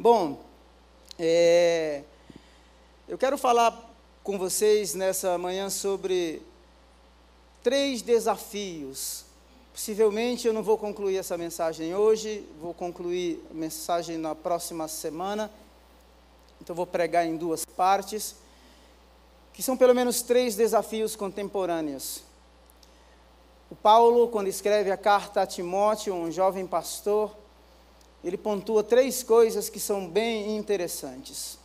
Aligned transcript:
Bom, 0.00 0.38
é, 1.18 2.04
eu 3.08 3.18
quero 3.18 3.36
falar 3.36 3.76
com 4.22 4.38
vocês 4.38 4.94
nessa 4.94 5.36
manhã 5.36 5.68
sobre 5.68 6.40
três 7.64 8.00
desafios. 8.00 9.24
Possivelmente 9.72 10.46
eu 10.46 10.52
não 10.52 10.62
vou 10.62 10.78
concluir 10.78 11.16
essa 11.16 11.36
mensagem 11.36 11.96
hoje, 11.96 12.46
vou 12.60 12.72
concluir 12.72 13.44
a 13.50 13.54
mensagem 13.54 14.16
na 14.16 14.36
próxima 14.36 14.86
semana. 14.86 15.50
Então 16.60 16.76
vou 16.76 16.86
pregar 16.86 17.26
em 17.26 17.36
duas 17.36 17.64
partes, 17.64 18.36
que 19.52 19.64
são 19.64 19.76
pelo 19.76 19.96
menos 19.96 20.22
três 20.22 20.54
desafios 20.54 21.16
contemporâneos. 21.16 22.22
O 23.68 23.74
Paulo, 23.74 24.28
quando 24.28 24.46
escreve 24.46 24.92
a 24.92 24.96
carta 24.96 25.42
a 25.42 25.46
Timóteo, 25.46 26.14
um 26.14 26.30
jovem 26.30 26.68
pastor, 26.68 27.36
ele 28.22 28.36
pontua 28.36 28.82
três 28.82 29.22
coisas 29.22 29.68
que 29.68 29.78
são 29.78 30.08
bem 30.08 30.56
interessantes. 30.56 31.58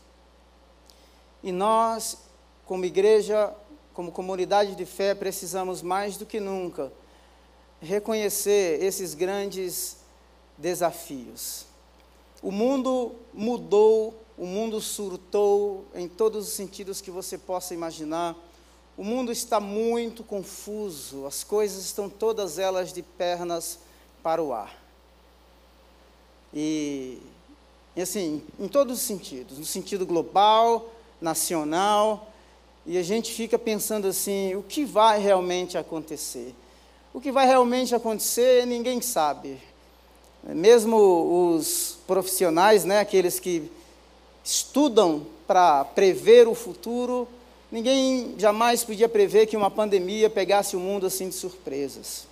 E 1.41 1.52
nós, 1.52 2.17
como 2.66 2.85
igreja, 2.85 3.53
como 3.94 4.11
comunidade 4.11 4.75
de 4.75 4.85
fé, 4.85 5.13
precisamos 5.13 5.81
mais 5.81 6.17
do 6.17 6.25
que 6.25 6.39
nunca 6.39 6.91
reconhecer 7.81 8.81
esses 8.81 9.13
grandes 9.13 9.97
desafios. 10.58 11.66
O 12.41 12.52
mundo 12.52 13.16
mudou, 13.33 14.13
o 14.38 14.45
mundo 14.45 14.80
surtou 14.80 15.85
em 15.94 16.08
todos 16.08 16.47
os 16.47 16.53
sentidos 16.53 17.02
que 17.02 17.11
você 17.11 17.38
possa 17.38 17.73
imaginar. 17.73 18.35
O 18.97 19.03
mundo 19.03 19.31
está 19.31 19.59
muito 19.59 20.23
confuso, 20.23 21.25
as 21.25 21.44
coisas 21.44 21.83
estão 21.83 22.09
todas 22.09 22.58
elas 22.59 22.94
de 22.94 23.02
pernas 23.02 23.80
para 24.22 24.41
o 24.41 24.53
ar. 24.53 24.83
E, 26.53 27.17
e 27.95 28.02
assim, 28.02 28.41
em 28.59 28.67
todos 28.67 28.99
os 28.99 29.03
sentidos, 29.03 29.57
no 29.57 29.66
sentido 29.66 30.05
global, 30.05 30.89
nacional, 31.20 32.31
e 32.86 32.97
a 32.97 33.03
gente 33.03 33.31
fica 33.31 33.58
pensando 33.58 34.08
assim, 34.08 34.55
o 34.55 34.61
que 34.61 34.83
vai 34.83 35.19
realmente 35.19 35.78
acontecer? 35.78 36.53
O 37.13 37.22
que 37.22 37.31
vai 37.31 37.47
realmente 37.47 37.95
acontecer, 37.95 38.66
ninguém 38.66 39.02
sabe. 39.02 39.58
Mesmo 40.44 41.55
os 41.55 41.97
profissionais, 42.05 42.83
né, 42.83 43.00
aqueles 43.00 43.39
que 43.39 43.72
estudam 44.44 45.25
para 45.47 45.85
prever 45.85 46.47
o 46.47 46.53
futuro, 46.53 47.28
ninguém 47.72 48.35
jamais 48.38 48.83
podia 48.83 49.08
prever 49.08 49.45
que 49.45 49.56
uma 49.56 49.72
pandemia 49.72 50.30
pegasse 50.30 50.75
o 50.75 50.80
mundo 50.80 51.06
assim 51.06 51.30
de 51.30 51.35
surpresas. 51.35 52.28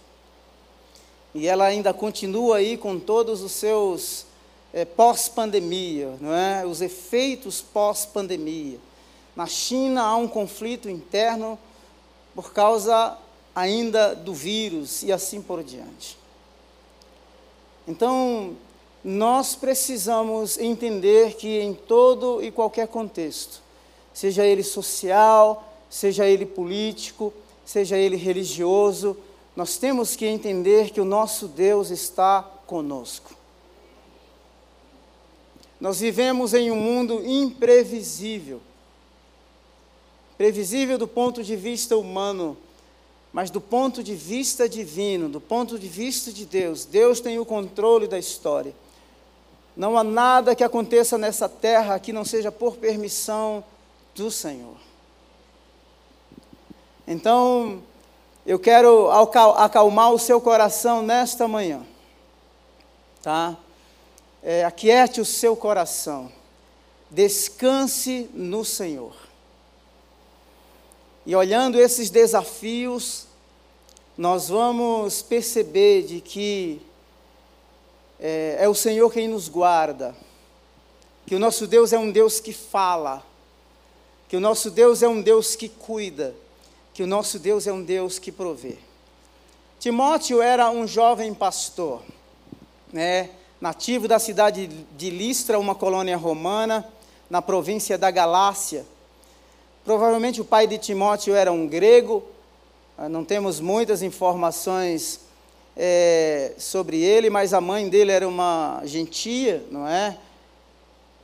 E 1.34 1.48
ela 1.48 1.66
ainda 1.66 1.94
continua 1.94 2.58
aí 2.58 2.78
com 2.78 3.00
todos 3.00 3.42
os 3.42 3.52
seus 3.54 4.26
é, 4.74 4.84
pós-pandemia, 4.86 6.16
não 6.20 6.34
é? 6.34 6.66
Os 6.66 6.82
efeitos 6.82 7.62
pós-pandemia. 7.62 8.80
Na 9.36 9.48
China 9.48 10.04
há 10.04 10.16
um 10.16 10.28
conflito 10.28 10.90
interno 10.90 11.58
por 12.36 12.54
causa 12.54 13.18
ainda 13.56 14.14
do 14.14 14.34
vírus 14.34 15.04
e 15.04 15.12
assim 15.12 15.42
por 15.42 15.64
diante. 15.64 16.18
Então, 17.88 18.56
nós 19.04 19.56
precisamos 19.56 20.58
entender 20.58 21.36
que 21.36 21.60
em 21.60 21.74
todo 21.74 22.42
e 22.44 22.52
qualquer 22.52 22.88
contexto, 22.88 23.62
seja 24.14 24.46
ele 24.46 24.64
social, 24.64 25.74
seja 25.90 26.26
ele 26.26 26.46
político, 26.46 27.34
seja 27.66 27.98
ele 27.98 28.16
religioso, 28.16 29.18
nós 29.56 29.78
temos 29.78 30.16
que 30.16 30.26
entender 30.26 30.92
que 30.92 31.02
o 31.02 31.06
nosso 31.06 31.48
Deus 31.48 31.90
está 31.90 32.42
conosco. 32.66 33.36
Nós 35.80 36.00
vivemos 36.00 36.54
em 36.54 36.72
um 36.72 36.76
mundo 36.76 37.26
imprevisível. 37.26 38.62
Previsível 40.38 40.98
do 40.98 41.08
ponto 41.08 41.44
de 41.44 41.56
vista 41.56 41.98
humano, 41.98 42.58
mas 43.34 43.50
do 43.50 43.60
ponto 43.60 44.04
de 44.04 44.16
vista 44.16 44.70
divino, 44.70 45.28
do 45.28 45.42
ponto 45.42 45.78
de 45.78 45.88
vista 45.88 46.32
de 46.32 46.46
Deus, 46.46 46.86
Deus 46.86 47.20
tem 47.20 47.40
o 47.40 47.46
controle 47.46 48.08
da 48.08 48.18
história. 48.18 48.74
Não 49.76 49.98
há 49.98 50.04
nada 50.04 50.56
que 50.56 50.64
aconteça 50.64 51.18
nessa 51.18 51.50
terra 51.50 52.00
que 52.00 52.14
não 52.14 52.26
seja 52.26 52.52
por 52.52 52.78
permissão 52.78 53.64
do 54.16 54.30
Senhor. 54.30 54.78
Então, 57.08 57.82
eu 58.46 58.58
quero 58.58 59.10
acalmar 59.12 60.12
o 60.12 60.20
seu 60.20 60.42
coração 60.42 61.02
nesta 61.02 61.48
manhã, 61.48 61.86
tá? 63.22 63.56
É, 64.42 64.66
aquiete 64.66 65.22
o 65.22 65.26
seu 65.26 65.56
coração, 65.56 66.32
descanse 67.10 68.30
no 68.34 68.66
Senhor. 68.66 69.14
E 71.24 71.36
olhando 71.36 71.80
esses 71.80 72.10
desafios, 72.10 73.28
nós 74.18 74.50
vamos 74.50 75.22
perceber 75.22 76.02
de 76.04 76.20
que 76.20 76.82
é, 78.20 78.58
é 78.62 78.68
o 78.68 78.74
Senhor 78.74 79.12
quem 79.12 79.28
nos 79.28 79.48
guarda, 79.48 80.16
que 81.28 81.36
o 81.36 81.40
nosso 81.40 81.68
Deus 81.68 81.94
é 81.94 82.00
um 82.00 82.12
Deus 82.12 82.40
que 82.40 82.52
fala, 82.52 83.24
que 84.28 84.36
o 84.36 84.40
nosso 84.40 84.72
Deus 84.72 85.04
é 85.04 85.08
um 85.08 85.22
Deus 85.22 85.56
que 85.56 85.70
cuida, 85.70 86.34
que 86.94 87.04
o 87.04 87.08
nosso 87.08 87.40
Deus 87.40 87.68
é 87.68 87.74
um 87.74 87.84
Deus 87.84 88.20
que 88.20 88.32
provê. 88.32 88.78
Timóteo 89.80 90.42
era 90.42 90.70
um 90.70 90.86
jovem 90.86 91.34
pastor, 91.34 92.02
né, 92.94 93.30
nativo 93.60 94.08
da 94.08 94.20
cidade 94.20 94.68
de 94.68 95.10
Listra, 95.10 95.58
uma 95.58 95.74
colônia 95.74 96.18
romana, 96.18 96.88
na 97.30 97.42
província 97.42 97.98
da 97.98 98.12
Galácia. 98.12 98.86
Provavelmente 99.86 100.42
o 100.42 100.46
pai 100.46 100.68
de 100.68 100.78
Timóteo 100.78 101.34
era 101.34 101.52
um 101.52 101.68
grego, 101.68 102.24
ah, 102.98 103.10
não 103.10 103.26
temos 103.26 103.60
muitas 103.60 104.04
informações 104.04 105.22
é, 105.76 106.54
sobre 106.58 107.02
ele, 107.02 107.30
mas 107.30 107.54
a 107.54 107.62
mãe 107.62 107.90
dele 107.90 108.12
era 108.12 108.28
uma 108.28 108.82
gentia, 108.86 109.66
não 109.72 109.88
é? 109.88 110.18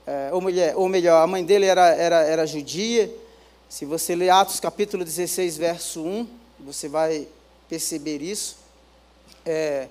é 0.07 0.29
ou, 0.31 0.41
mulher, 0.41 0.75
ou 0.75 0.89
melhor, 0.89 1.22
a 1.22 1.27
mãe 1.27 1.44
dele 1.44 1.66
era, 1.66 1.89
era, 1.89 2.22
era 2.23 2.47
judia. 2.47 3.13
Se 3.69 3.83
você 3.83 4.16
ler 4.16 4.29
Atos 4.29 4.61
capítulo 4.61 5.03
16, 5.03 5.57
verso 5.57 6.01
1, 6.01 6.28
você 6.61 6.88
vai 6.88 7.28
perceber 7.67 8.22
isso. 8.22 8.55
É, 9.45 9.89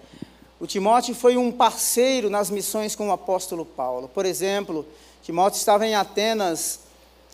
o 0.59 0.67
Timóteo 0.67 1.15
foi 1.15 1.37
um 1.37 1.53
parceiro 1.53 2.31
nas 2.31 2.49
missões 2.49 2.97
com 2.97 3.09
o 3.09 3.13
apóstolo 3.13 3.67
Paulo. 3.67 4.09
Por 4.09 4.25
exemplo, 4.25 4.87
Timóteo 5.23 5.59
estava 5.59 5.87
em 5.87 5.95
Atenas 5.95 6.81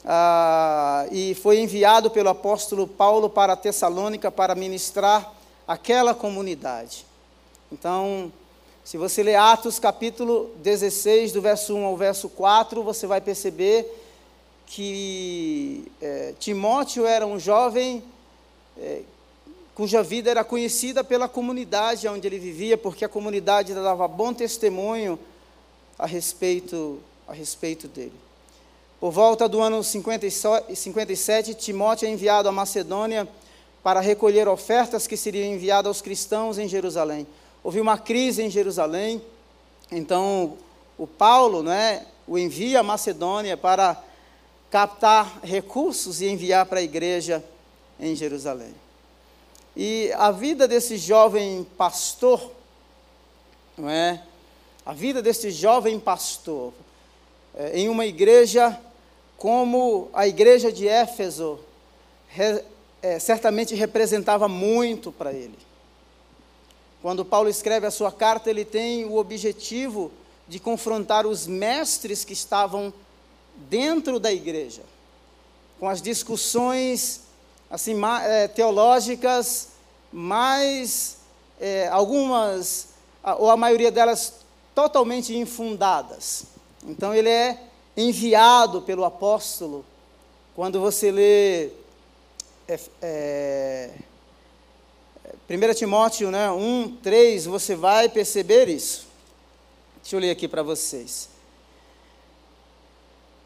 ah, 0.04 1.06
e 1.12 1.32
foi 1.36 1.60
enviado 1.60 2.10
pelo 2.10 2.30
apóstolo 2.30 2.88
Paulo 2.88 3.30
para 3.30 3.54
Tessalônica 3.54 4.28
para 4.28 4.56
ministrar 4.56 5.32
aquela 5.66 6.12
comunidade. 6.12 7.06
Então, 7.70 8.32
se 8.82 8.98
você 8.98 9.22
ler 9.22 9.36
Atos 9.36 9.78
capítulo 9.78 10.50
16, 10.56 11.30
do 11.30 11.40
verso 11.40 11.72
1 11.76 11.84
ao 11.84 11.96
verso 11.96 12.28
4, 12.28 12.82
você 12.82 13.06
vai 13.06 13.20
perceber 13.20 14.02
que 14.74 15.84
é, 16.00 16.32
Timóteo 16.38 17.04
era 17.04 17.26
um 17.26 17.38
jovem 17.38 18.02
é, 18.78 19.02
cuja 19.74 20.02
vida 20.02 20.30
era 20.30 20.42
conhecida 20.42 21.04
pela 21.04 21.28
comunidade 21.28 22.08
onde 22.08 22.26
ele 22.26 22.38
vivia, 22.38 22.78
porque 22.78 23.04
a 23.04 23.08
comunidade 23.08 23.74
dava 23.74 24.08
bom 24.08 24.32
testemunho 24.32 25.18
a 25.98 26.06
respeito, 26.06 26.98
a 27.28 27.34
respeito 27.34 27.86
dele. 27.86 28.14
Por 28.98 29.10
volta 29.10 29.46
do 29.46 29.60
ano 29.60 29.84
57, 29.84 31.54
Timóteo 31.54 32.08
é 32.08 32.10
enviado 32.10 32.48
à 32.48 32.52
Macedônia 32.52 33.28
para 33.82 34.00
recolher 34.00 34.48
ofertas 34.48 35.06
que 35.06 35.18
seriam 35.18 35.52
enviadas 35.52 35.88
aos 35.88 36.00
cristãos 36.00 36.56
em 36.56 36.66
Jerusalém. 36.66 37.26
Houve 37.62 37.78
uma 37.78 37.98
crise 37.98 38.42
em 38.42 38.48
Jerusalém, 38.48 39.20
então 39.90 40.56
o 40.96 41.06
Paulo 41.06 41.62
né, 41.62 42.06
o 42.26 42.38
envia 42.38 42.80
à 42.80 42.82
Macedônia 42.82 43.54
para 43.54 44.02
captar 44.72 45.40
recursos 45.44 46.22
e 46.22 46.28
enviar 46.28 46.64
para 46.64 46.80
a 46.80 46.82
igreja 46.82 47.44
em 48.00 48.16
Jerusalém. 48.16 48.74
E 49.76 50.10
a 50.16 50.30
vida 50.30 50.66
desse 50.66 50.96
jovem 50.96 51.62
pastor, 51.76 52.50
não 53.76 53.90
é? 53.90 54.22
A 54.86 54.94
vida 54.94 55.20
desse 55.20 55.50
jovem 55.50 56.00
pastor 56.00 56.72
é, 57.54 57.80
em 57.80 57.90
uma 57.90 58.06
igreja 58.06 58.80
como 59.36 60.08
a 60.14 60.26
igreja 60.26 60.72
de 60.72 60.88
Éfeso 60.88 61.60
re, 62.28 62.64
é, 63.02 63.18
certamente 63.18 63.74
representava 63.74 64.48
muito 64.48 65.12
para 65.12 65.34
ele. 65.34 65.58
Quando 67.02 67.26
Paulo 67.26 67.50
escreve 67.50 67.86
a 67.86 67.90
sua 67.90 68.10
carta, 68.10 68.48
ele 68.48 68.64
tem 68.64 69.04
o 69.04 69.16
objetivo 69.16 70.10
de 70.48 70.58
confrontar 70.58 71.26
os 71.26 71.46
mestres 71.46 72.24
que 72.24 72.32
estavam 72.32 72.90
dentro 73.68 74.18
da 74.18 74.32
igreja, 74.32 74.82
com 75.78 75.88
as 75.88 76.00
discussões 76.00 77.22
assim, 77.70 77.94
é, 78.24 78.48
teológicas, 78.48 79.68
mas 80.12 81.16
é, 81.60 81.88
algumas, 81.88 82.88
ou 83.38 83.50
a 83.50 83.56
maioria 83.56 83.90
delas, 83.90 84.34
totalmente 84.74 85.36
infundadas. 85.36 86.44
Então 86.84 87.14
ele 87.14 87.28
é 87.28 87.58
enviado 87.96 88.82
pelo 88.82 89.04
apóstolo. 89.04 89.84
Quando 90.54 90.80
você 90.80 91.10
lê 91.10 91.66
é, 92.68 92.80
é, 93.00 93.90
1 95.48 95.74
Timóteo 95.74 96.30
né, 96.30 96.50
1, 96.50 96.96
3, 97.02 97.46
você 97.46 97.74
vai 97.74 98.08
perceber 98.08 98.68
isso. 98.68 99.06
Deixa 100.02 100.16
eu 100.16 100.20
ler 100.20 100.30
aqui 100.30 100.48
para 100.48 100.62
vocês. 100.62 101.31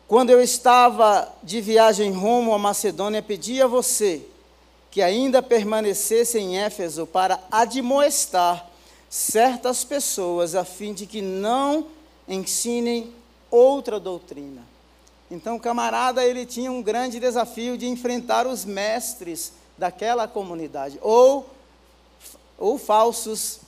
Quando 0.09 0.31
eu 0.31 0.41
estava 0.41 1.29
de 1.43 1.61
viagem 1.61 2.13
rumo 2.13 2.55
à 2.55 2.59
Macedônia, 2.59 3.21
pedi 3.21 3.61
a 3.61 3.67
você 3.67 4.23
que 4.89 5.03
ainda 5.03 5.43
permanecesse 5.43 6.39
em 6.39 6.59
Éfeso 6.59 7.07
para 7.07 7.41
admoestar 7.51 8.67
certas 9.11 9.83
pessoas, 9.83 10.55
a 10.55 10.65
fim 10.65 10.95
de 10.95 11.07
que 11.07 11.21
não 11.21 11.89
ensinem 12.29 13.13
outra 13.51 13.99
doutrina. 13.99 14.63
Então, 15.29 15.59
camarada, 15.59 16.25
ele 16.25 16.47
tinha 16.47 16.71
um 16.71 16.81
grande 16.81 17.19
desafio 17.19 17.77
de 17.77 17.89
enfrentar 17.89 18.47
os 18.47 18.65
mestres 18.65 19.53
daquela 19.77 20.29
comunidade, 20.29 20.99
ou, 21.03 21.51
ou 22.57 22.79
falsos, 22.79 23.59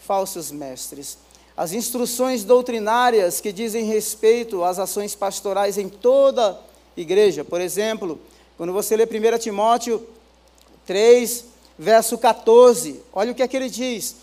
falsos 0.00 0.50
mestres. 0.50 1.18
As 1.56 1.72
instruções 1.72 2.42
doutrinárias 2.42 3.40
que 3.40 3.52
dizem 3.52 3.84
respeito 3.84 4.64
às 4.64 4.78
ações 4.78 5.14
pastorais 5.14 5.78
em 5.78 5.88
toda 5.88 6.58
igreja, 6.96 7.44
por 7.44 7.60
exemplo, 7.60 8.18
quando 8.56 8.72
você 8.72 8.96
lê 8.96 9.04
1 9.04 9.38
Timóteo 9.38 10.04
3, 10.84 11.44
verso 11.78 12.18
14, 12.18 13.00
olha 13.12 13.32
o 13.32 13.34
que 13.34 13.42
é 13.42 13.48
que 13.48 13.56
ele 13.56 13.70
diz: 13.70 14.16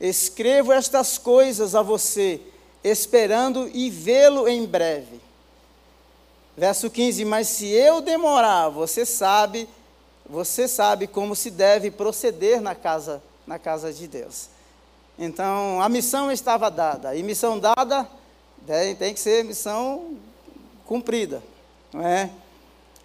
Escrevo 0.00 0.72
estas 0.72 1.18
coisas 1.18 1.74
a 1.74 1.82
você, 1.82 2.40
esperando 2.82 3.70
e 3.74 3.90
vê-lo 3.90 4.48
em 4.48 4.64
breve. 4.64 5.20
Verso 6.56 6.88
15: 6.88 7.24
Mas 7.24 7.48
se 7.48 7.66
eu 7.68 8.00
demorar, 8.00 8.68
você 8.70 9.04
sabe, 9.04 9.68
você 10.28 10.66
sabe 10.66 11.06
como 11.06 11.36
se 11.36 11.50
deve 11.50 11.90
proceder 11.90 12.60
na 12.60 12.74
casa, 12.74 13.22
na 13.46 13.58
casa 13.58 13.92
de 13.92 14.08
Deus. 14.08 14.48
Então, 15.18 15.82
a 15.82 15.88
missão 15.88 16.30
estava 16.30 16.70
dada, 16.70 17.16
e 17.16 17.24
missão 17.24 17.58
dada 17.58 18.08
tem 18.98 19.12
que 19.12 19.18
ser 19.18 19.44
missão 19.44 20.16
cumprida, 20.86 21.42
não 21.92 22.06
é? 22.06 22.30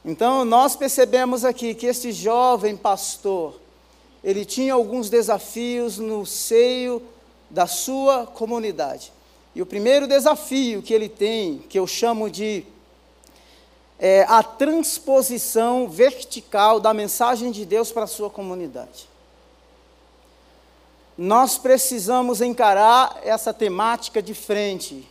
Então, 0.05 0.45
nós 0.45 0.75
percebemos 0.75 1.43
aqui 1.43 1.73
que 1.73 1.87
este 1.87 2.11
jovem 2.11 2.77
pastor, 2.77 3.59
ele 4.23 4.45
tinha 4.45 4.75
alguns 4.75 5.09
desafios 5.09 5.97
no 5.97 6.23
seio 6.23 7.01
da 7.49 7.65
sua 7.65 8.27
comunidade. 8.27 9.11
E 9.55 9.61
o 9.61 9.65
primeiro 9.65 10.05
desafio 10.05 10.83
que 10.83 10.93
ele 10.93 11.09
tem, 11.09 11.59
que 11.69 11.79
eu 11.79 11.87
chamo 11.87 12.29
de 12.29 12.63
é, 13.97 14.23
a 14.27 14.43
transposição 14.43 15.87
vertical 15.87 16.79
da 16.79 16.93
mensagem 16.93 17.49
de 17.49 17.65
Deus 17.65 17.91
para 17.91 18.03
a 18.03 18.07
sua 18.07 18.29
comunidade 18.29 19.12
nós 21.17 21.57
precisamos 21.57 22.41
encarar 22.41 23.19
essa 23.23 23.53
temática 23.53 24.21
de 24.21 24.33
frente. 24.33 25.07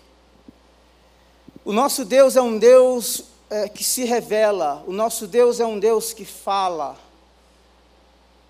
O 1.64 1.72
nosso 1.72 2.04
Deus 2.04 2.36
é 2.36 2.42
um 2.42 2.58
Deus 2.58 3.24
é, 3.48 3.68
que 3.68 3.84
se 3.84 4.04
revela, 4.04 4.82
o 4.86 4.92
nosso 4.92 5.26
Deus 5.26 5.60
é 5.60 5.66
um 5.66 5.78
Deus 5.78 6.12
que 6.12 6.24
fala, 6.24 6.98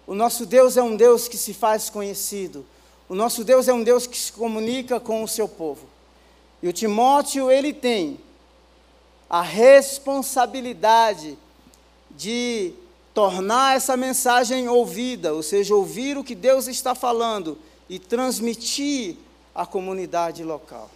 o 0.07 0.15
nosso 0.15 0.47
Deus 0.47 0.77
é 0.77 0.83
um 0.83 0.97
Deus 0.97 1.29
que 1.29 1.37
se 1.37 1.53
faz 1.53 1.91
conhecido, 1.91 2.65
o 3.09 3.15
nosso 3.15 3.45
Deus 3.45 3.69
é 3.69 3.73
um 3.73 3.85
Deus 3.85 4.07
que 4.07 4.17
se 4.17 4.33
comunica 4.33 4.99
com 4.99 5.23
o 5.23 5.29
seu 5.29 5.47
povo. 5.47 5.87
E 6.63 6.69
o 6.69 6.73
Timóteo, 6.73 7.51
ele 7.51 7.73
tem 7.73 8.19
a 9.29 9.43
responsabilidade 9.43 11.37
de 12.11 12.73
tornar 13.15 13.77
essa 13.77 13.97
mensagem 13.97 14.69
ouvida, 14.69 15.35
ou 15.35 15.43
seja, 15.43 15.75
ouvir 15.75 16.17
o 16.17 16.25
que 16.25 16.35
Deus 16.35 16.67
está 16.67 16.95
falando 16.95 17.59
e 17.89 17.99
transmitir 17.99 19.17
à 19.55 19.67
comunidade 19.67 20.43
local. 20.43 20.91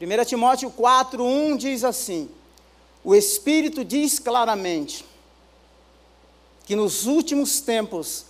1 0.00 0.24
Timóteo 0.24 0.70
4:1 0.70 1.56
diz 1.56 1.84
assim: 1.84 2.28
O 3.04 3.14
Espírito 3.14 3.84
diz 3.84 4.18
claramente 4.18 5.04
que 6.66 6.74
nos 6.74 7.06
últimos 7.06 7.60
tempos 7.60 8.26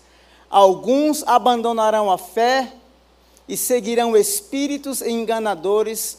alguns 0.51 1.23
abandonarão 1.27 2.11
a 2.11 2.19
fé 2.19 2.73
e 3.49 3.57
seguirão 3.57 4.17
espíritos 4.17 5.01
enganadores 5.01 6.19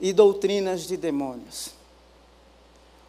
e 0.00 0.12
doutrinas 0.12 0.86
de 0.86 0.96
demônios. 0.96 1.81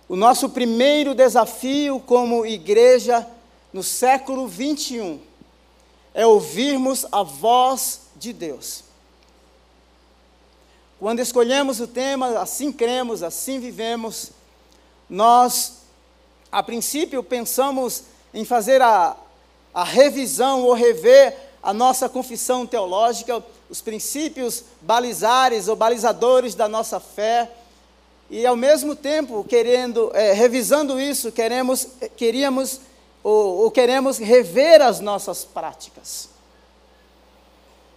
O 0.07 0.15
nosso 0.15 0.49
primeiro 0.49 1.15
desafio 1.15 1.99
como 1.99 2.45
igreja 2.45 3.25
no 3.71 3.81
século 3.81 4.47
21 4.47 5.19
é 6.13 6.25
ouvirmos 6.25 7.05
a 7.11 7.23
voz 7.23 8.01
de 8.15 8.33
Deus. 8.33 8.83
Quando 10.99 11.19
escolhemos 11.19 11.79
o 11.79 11.87
tema, 11.87 12.39
assim 12.39 12.71
cremos, 12.71 13.23
assim 13.23 13.59
vivemos, 13.59 14.31
nós, 15.09 15.79
a 16.51 16.61
princípio, 16.61 17.23
pensamos 17.23 18.03
em 18.33 18.45
fazer 18.45 18.81
a, 18.81 19.15
a 19.73 19.83
revisão 19.83 20.63
ou 20.63 20.73
rever 20.73 21.35
a 21.61 21.73
nossa 21.73 22.09
confissão 22.09 22.65
teológica, 22.65 23.43
os 23.69 23.81
princípios 23.81 24.65
balizares 24.81 25.67
ou 25.67 25.75
balizadores 25.75 26.55
da 26.55 26.67
nossa 26.67 26.99
fé 26.99 27.49
e 28.35 28.47
ao 28.47 28.55
mesmo 28.55 28.95
tempo, 28.95 29.43
querendo, 29.43 30.09
é, 30.11 30.33
revisando 30.33 30.99
isso, 30.99 31.31
queremos, 31.31 31.87
queríamos 32.17 32.79
ou, 33.23 33.59
ou 33.59 33.69
queremos 33.69 34.17
rever 34.17 34.81
as 34.81 34.99
nossas 34.99 35.45
práticas. 35.45 36.29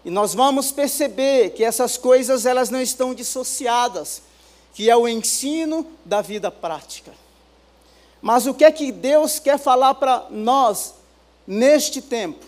E 0.04 0.10
nós 0.10 0.34
vamos 0.34 0.70
perceber 0.70 1.54
que 1.54 1.64
essas 1.64 1.96
coisas 1.96 2.44
elas 2.44 2.68
não 2.68 2.82
estão 2.82 3.14
dissociadas, 3.14 4.20
que 4.74 4.90
é 4.90 4.94
o 4.94 5.08
ensino 5.08 5.86
da 6.04 6.20
vida 6.20 6.50
prática. 6.50 7.14
Mas 8.20 8.46
o 8.46 8.52
que 8.52 8.66
é 8.66 8.70
que 8.70 8.92
Deus 8.92 9.38
quer 9.38 9.58
falar 9.58 9.94
para 9.94 10.26
nós 10.30 10.96
neste 11.46 12.02
tempo? 12.02 12.44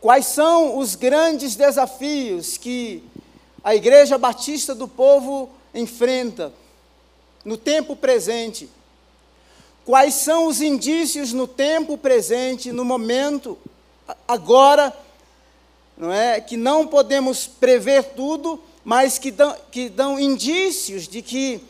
Quais 0.00 0.26
são 0.26 0.76
os 0.76 0.96
grandes 0.96 1.54
desafios 1.54 2.56
que 2.56 3.00
a 3.62 3.76
Igreja 3.76 4.18
Batista 4.18 4.74
do 4.74 4.88
Povo 4.88 5.50
enfrenta 5.74 6.52
no 7.44 7.56
tempo 7.56 7.96
presente? 7.96 8.68
Quais 9.84 10.14
são 10.14 10.46
os 10.46 10.60
indícios 10.60 11.32
no 11.32 11.46
tempo 11.46 11.96
presente, 11.96 12.70
no 12.70 12.84
momento, 12.84 13.58
agora, 14.28 14.94
não 15.96 16.12
é? 16.12 16.40
Que 16.40 16.56
não 16.56 16.86
podemos 16.86 17.46
prever 17.46 18.04
tudo, 18.14 18.62
mas 18.84 19.18
que 19.18 19.30
dão, 19.30 19.56
que 19.70 19.88
dão 19.88 20.18
indícios 20.18 21.08
de 21.08 21.22
que 21.22 21.62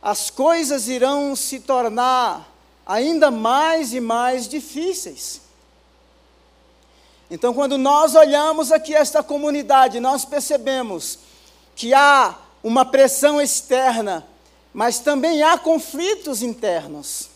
as 0.00 0.30
coisas 0.30 0.88
irão 0.88 1.34
se 1.34 1.60
tornar 1.60 2.52
ainda 2.86 3.30
mais 3.30 3.92
e 3.92 4.00
mais 4.00 4.48
difíceis. 4.48 5.40
Então, 7.30 7.52
quando 7.52 7.76
nós 7.76 8.14
olhamos 8.14 8.72
aqui 8.72 8.94
esta 8.94 9.22
comunidade, 9.22 10.00
nós 10.00 10.24
percebemos 10.24 11.18
que 11.76 11.92
há 11.92 12.34
uma 12.62 12.84
pressão 12.84 13.40
externa, 13.40 14.26
mas 14.72 14.98
também 14.98 15.42
há 15.42 15.56
conflitos 15.58 16.42
internos. 16.42 17.30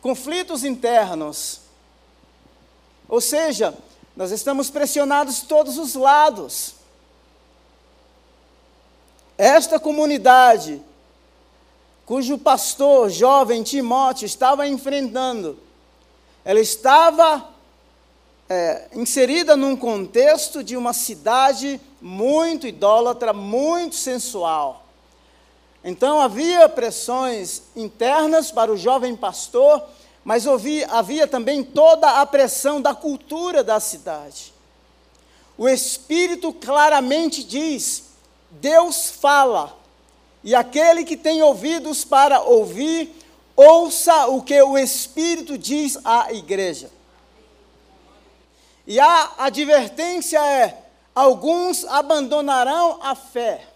Conflitos 0.00 0.64
internos. 0.64 1.60
Ou 3.08 3.20
seja, 3.20 3.76
nós 4.16 4.30
estamos 4.30 4.70
pressionados 4.70 5.40
de 5.40 5.44
todos 5.46 5.78
os 5.78 5.94
lados. 5.94 6.74
Esta 9.36 9.80
comunidade, 9.80 10.82
cujo 12.04 12.36
pastor 12.38 13.08
jovem 13.10 13.62
Timóteo 13.62 14.26
estava 14.26 14.68
enfrentando, 14.68 15.58
ela 16.44 16.60
estava 16.60 17.49
é, 18.50 18.88
inserida 18.94 19.56
num 19.56 19.76
contexto 19.76 20.64
de 20.64 20.76
uma 20.76 20.92
cidade 20.92 21.80
muito 22.02 22.66
idólatra, 22.66 23.32
muito 23.32 23.94
sensual. 23.94 24.84
Então 25.84 26.20
havia 26.20 26.68
pressões 26.68 27.62
internas 27.76 28.50
para 28.50 28.72
o 28.72 28.76
jovem 28.76 29.14
pastor, 29.14 29.80
mas 30.24 30.48
havia, 30.48 30.88
havia 30.88 31.28
também 31.28 31.62
toda 31.62 32.20
a 32.20 32.26
pressão 32.26 32.82
da 32.82 32.92
cultura 32.92 33.62
da 33.62 33.78
cidade. 33.78 34.52
O 35.56 35.68
Espírito 35.68 36.52
claramente 36.52 37.44
diz: 37.44 38.10
Deus 38.50 39.10
fala, 39.10 39.78
e 40.42 40.56
aquele 40.56 41.04
que 41.04 41.16
tem 41.16 41.40
ouvidos 41.40 42.04
para 42.04 42.40
ouvir, 42.40 43.14
ouça 43.54 44.26
o 44.26 44.42
que 44.42 44.60
o 44.60 44.76
Espírito 44.76 45.56
diz 45.56 45.96
à 46.04 46.32
igreja. 46.32 46.90
E 48.86 48.98
a 48.98 49.32
advertência 49.38 50.44
é: 50.44 50.84
alguns 51.14 51.84
abandonarão 51.84 52.98
a 53.02 53.14
fé. 53.14 53.66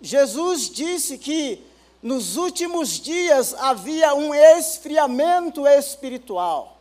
Jesus 0.00 0.68
disse 0.68 1.16
que 1.16 1.64
nos 2.02 2.36
últimos 2.36 3.00
dias 3.00 3.54
havia 3.54 4.14
um 4.14 4.34
esfriamento 4.34 5.66
espiritual. 5.66 6.78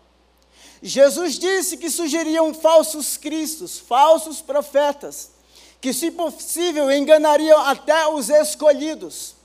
Jesus 0.81 1.39
disse 1.39 1.77
que 1.77 1.89
surgiriam 1.89 2.53
falsos 2.53 3.15
cristos, 3.15 3.79
falsos 3.79 4.41
profetas, 4.41 5.31
que, 5.79 5.93
se 5.93 6.11
possível, 6.11 6.91
enganariam 6.91 7.57
até 7.61 8.05
os 8.09 8.29
escolhidos. 8.29 9.35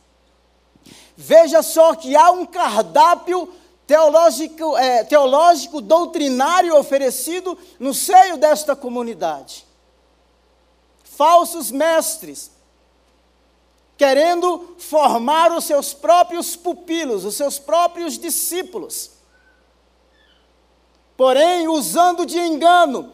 Veja 1.16 1.62
só 1.62 1.94
que 1.94 2.16
há 2.16 2.32
um 2.32 2.44
cardápio 2.44 3.52
teológico, 3.88 4.76
é, 4.76 5.02
teológico 5.02 5.80
doutrinário 5.80 6.76
oferecido 6.76 7.56
no 7.80 7.94
seio 7.94 8.36
desta 8.36 8.76
comunidade. 8.76 9.66
Falsos 11.02 11.70
mestres, 11.70 12.50
querendo 13.96 14.76
formar 14.78 15.50
os 15.52 15.64
seus 15.64 15.94
próprios 15.94 16.54
pupilos, 16.54 17.24
os 17.24 17.34
seus 17.34 17.58
próprios 17.58 18.18
discípulos. 18.18 19.12
Porém, 21.16 21.66
usando 21.66 22.26
de 22.26 22.38
engano, 22.38 23.10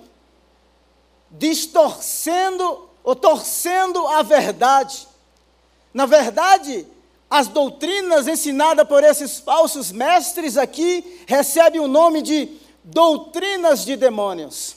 distorcendo 1.30 2.90
ou 3.04 3.14
torcendo 3.14 4.04
a 4.08 4.22
verdade. 4.22 5.06
Na 5.94 6.04
verdade, 6.04 6.84
as 7.30 7.48
doutrinas 7.48 8.28
ensinadas 8.28 8.86
por 8.86 9.02
esses 9.02 9.38
falsos 9.38 9.90
mestres 9.90 10.56
aqui 10.56 11.24
recebem 11.26 11.80
o 11.80 11.88
nome 11.88 12.22
de 12.22 12.48
doutrinas 12.82 13.84
de 13.84 13.96
demônios. 13.96 14.76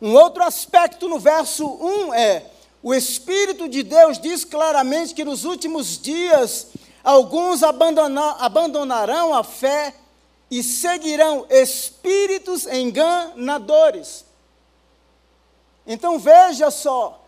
Um 0.00 0.14
outro 0.14 0.42
aspecto 0.42 1.08
no 1.08 1.18
verso 1.18 1.66
1 1.66 2.14
é 2.14 2.46
o 2.82 2.94
Espírito 2.94 3.68
de 3.68 3.82
Deus 3.82 4.18
diz 4.18 4.44
claramente 4.44 5.14
que 5.14 5.24
nos 5.24 5.44
últimos 5.44 6.00
dias 6.00 6.68
alguns 7.02 7.62
abandonarão 7.62 9.34
a 9.34 9.42
fé 9.42 9.94
e 10.50 10.62
seguirão 10.62 11.46
espíritos 11.50 12.66
enganadores. 12.66 14.24
Então 15.86 16.18
veja 16.18 16.70
só 16.70 17.24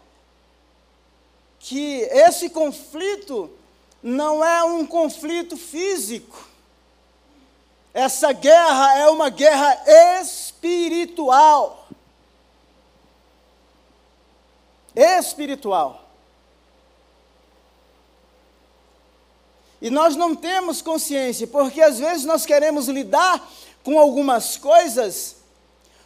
que 1.58 2.02
esse 2.10 2.50
conflito 2.50 3.50
não 4.02 4.44
é 4.44 4.64
um 4.64 4.86
conflito 4.86 5.56
físico. 5.56 6.48
Essa 7.92 8.32
guerra 8.32 8.98
é 8.98 9.08
uma 9.08 9.28
guerra 9.28 9.82
espiritual. 10.20 11.88
espiritual. 14.94 16.08
E 19.80 19.88
nós 19.88 20.14
não 20.14 20.36
temos 20.36 20.82
consciência, 20.82 21.46
porque 21.46 21.80
às 21.80 21.98
vezes 21.98 22.24
nós 22.24 22.44
queremos 22.44 22.86
lidar 22.88 23.48
com 23.82 23.98
algumas 23.98 24.58
coisas, 24.58 25.36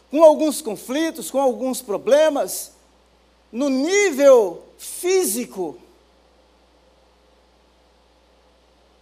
com 0.09 0.23
alguns 0.23 0.61
conflitos, 0.61 1.29
com 1.29 1.41
alguns 1.41 1.81
problemas, 1.81 2.71
no 3.51 3.69
nível 3.69 4.63
físico. 4.77 5.77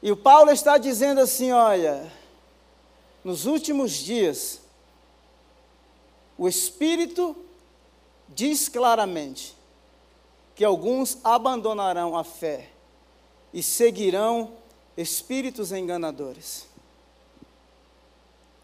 E 0.04 0.12
o 0.12 0.18
Paulo 0.18 0.52
está 0.52 0.78
dizendo 0.78 1.22
assim: 1.22 1.54
olha, 1.54 2.12
nos 3.24 3.46
últimos 3.46 3.94
dias, 3.94 4.60
o 6.38 6.46
Espírito 6.46 7.34
diz 8.28 8.68
claramente 8.68 9.56
que 10.56 10.66
alguns 10.66 11.18
abandonarão 11.24 12.18
a 12.18 12.24
fé 12.26 12.70
e 13.54 13.64
seguirão 13.64 14.52
espíritos 14.98 15.72
enganadores. 15.72 16.68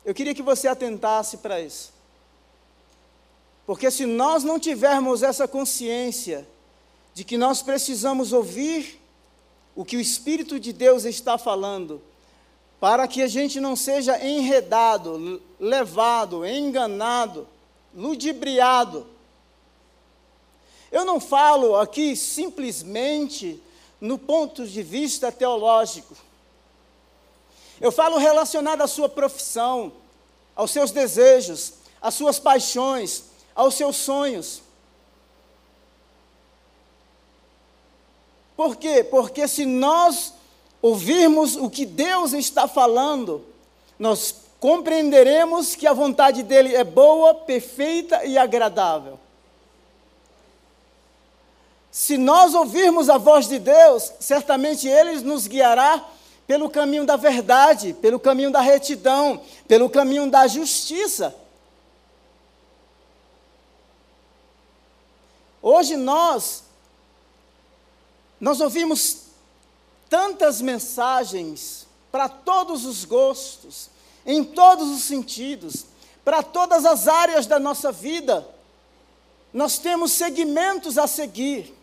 Eu 0.04 0.14
queria 0.14 0.36
que 0.36 0.44
você 0.44 0.68
atentasse 0.68 1.38
para 1.38 1.62
isso. 1.62 1.94
Porque 3.66 3.90
se 3.90 4.06
nós 4.06 4.44
não 4.44 4.60
tivermos 4.60 5.24
essa 5.24 5.48
consciência 5.48 6.46
de 7.14 7.24
que 7.24 7.38
nós 7.38 7.62
precisamos 7.62 8.34
ouvir 8.34 9.00
o 9.80 9.86
que 9.86 9.96
o 9.96 10.02
Espírito 10.02 10.60
de 10.60 10.74
Deus 10.74 11.06
está 11.06 11.38
falando, 11.38 12.02
para 12.82 13.08
que 13.08 13.22
a 13.22 13.28
gente 13.28 13.62
não 13.62 13.78
seja 13.78 14.22
enredado, 14.22 15.42
levado, 15.58 16.46
enganado, 16.46 17.48
ludibriado, 17.96 19.08
eu 20.92 21.06
não 21.06 21.18
falo 21.18 21.78
aqui 21.78 22.14
simplesmente 22.14 23.64
no 24.02 24.18
ponto 24.18 24.68
de 24.68 24.84
vista 24.84 25.32
teológico. 25.32 26.14
Eu 27.80 27.90
falo 27.90 28.18
relacionado 28.18 28.82
à 28.82 28.88
sua 28.88 29.08
profissão, 29.08 29.94
aos 30.58 30.72
seus 30.72 30.92
desejos, 30.92 31.76
às 32.02 32.16
suas 32.16 32.38
paixões, 32.38 33.24
aos 33.56 33.76
seus 33.76 33.96
sonhos. 33.96 34.62
Por 38.60 38.76
quê? 38.76 39.06
Porque 39.06 39.48
se 39.48 39.66
nós 39.66 40.34
ouvirmos 40.82 41.56
o 41.56 41.70
que 41.70 41.86
Deus 41.86 42.34
está 42.34 42.68
falando, 42.68 43.46
nós 43.98 44.36
compreenderemos 44.60 45.78
que 45.78 45.88
a 45.88 45.94
vontade 45.94 46.44
dele 46.44 46.76
é 46.76 46.84
boa, 46.84 47.34
perfeita 47.34 48.26
e 48.26 48.38
agradável. 48.38 49.18
Se 51.90 52.18
nós 52.18 52.54
ouvirmos 52.54 53.10
a 53.10 53.18
voz 53.18 53.48
de 53.48 53.60
Deus, 53.60 54.12
certamente 54.20 54.90
Ele 54.90 55.22
nos 55.22 55.48
guiará 55.48 56.04
pelo 56.46 56.70
caminho 56.70 57.06
da 57.06 57.16
verdade, 57.16 57.94
pelo 57.94 58.20
caminho 58.20 58.52
da 58.52 58.60
retidão, 58.60 59.42
pelo 59.70 59.90
caminho 59.90 60.30
da 60.30 60.46
justiça. 60.48 61.34
Hoje 65.62 65.96
nós, 65.96 66.68
nós 68.40 68.62
ouvimos 68.62 69.24
tantas 70.10 70.62
mensagens 70.62 71.88
para 72.12 72.28
todos 72.28 72.86
os 72.86 73.06
gostos, 73.06 73.90
em 74.26 74.44
todos 74.44 74.90
os 74.90 75.04
sentidos, 75.04 75.86
para 76.24 76.42
todas 76.42 76.86
as 76.86 77.08
áreas 77.08 77.46
da 77.46 77.60
nossa 77.60 77.92
vida. 77.92 78.48
Nós 79.54 79.78
temos 79.78 80.12
segmentos 80.12 80.98
a 80.98 81.08
seguir. 81.08 81.76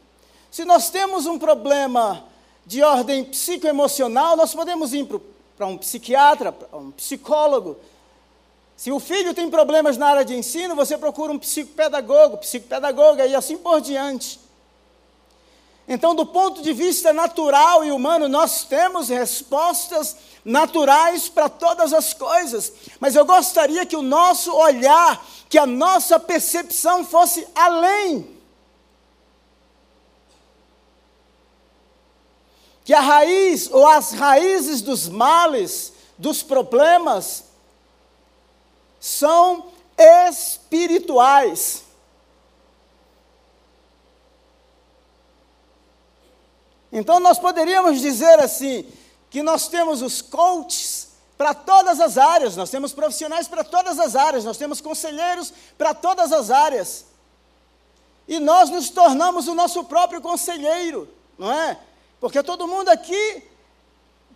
Se 0.50 0.64
nós 0.64 0.90
temos 0.90 1.26
um 1.26 1.38
problema 1.38 2.24
de 2.64 2.82
ordem 2.82 3.24
psicoemocional, 3.24 4.36
nós 4.36 4.54
podemos 4.54 4.92
ir 4.92 5.06
para 5.56 5.66
um 5.66 5.76
psiquiatra, 5.76 6.52
para 6.52 6.78
um 6.78 6.90
psicólogo. 6.90 7.76
Se 8.76 8.90
o 8.92 9.00
filho 9.00 9.34
tem 9.34 9.50
problemas 9.50 9.96
na 9.96 10.08
área 10.08 10.24
de 10.24 10.34
ensino, 10.34 10.74
você 10.74 10.98
procura 10.98 11.32
um 11.32 11.38
psicopedagogo, 11.38 12.38
psicopedagoga 12.38 13.26
e 13.26 13.34
assim 13.34 13.56
por 13.56 13.80
diante. 13.80 14.45
Então, 15.88 16.14
do 16.14 16.26
ponto 16.26 16.62
de 16.62 16.72
vista 16.72 17.12
natural 17.12 17.84
e 17.84 17.92
humano, 17.92 18.28
nós 18.28 18.64
temos 18.64 19.08
respostas 19.08 20.16
naturais 20.44 21.28
para 21.28 21.48
todas 21.48 21.92
as 21.92 22.12
coisas, 22.12 22.72
mas 22.98 23.14
eu 23.14 23.24
gostaria 23.24 23.86
que 23.86 23.96
o 23.96 24.02
nosso 24.02 24.52
olhar, 24.52 25.24
que 25.48 25.58
a 25.58 25.66
nossa 25.66 26.18
percepção 26.18 27.04
fosse 27.04 27.46
além. 27.54 28.36
que 32.86 32.94
a 32.94 33.00
raiz 33.00 33.68
ou 33.72 33.84
as 33.84 34.12
raízes 34.12 34.80
dos 34.80 35.08
males, 35.08 35.92
dos 36.16 36.40
problemas, 36.40 37.42
são 39.00 39.72
espirituais. 39.98 41.82
Então 46.96 47.20
nós 47.20 47.38
poderíamos 47.38 48.00
dizer 48.00 48.40
assim, 48.40 48.90
que 49.28 49.42
nós 49.42 49.68
temos 49.68 50.00
os 50.00 50.22
coaches 50.22 51.08
para 51.36 51.52
todas 51.52 52.00
as 52.00 52.16
áreas, 52.16 52.56
nós 52.56 52.70
temos 52.70 52.94
profissionais 52.94 53.46
para 53.46 53.62
todas 53.62 53.98
as 53.98 54.16
áreas, 54.16 54.46
nós 54.46 54.56
temos 54.56 54.80
conselheiros 54.80 55.52
para 55.76 55.92
todas 55.92 56.32
as 56.32 56.50
áreas. 56.50 57.04
E 58.26 58.40
nós 58.40 58.70
nos 58.70 58.88
tornamos 58.88 59.46
o 59.46 59.54
nosso 59.54 59.84
próprio 59.84 60.22
conselheiro, 60.22 61.06
não 61.38 61.52
é? 61.52 61.78
Porque 62.18 62.42
todo 62.42 62.66
mundo 62.66 62.88
aqui 62.88 63.44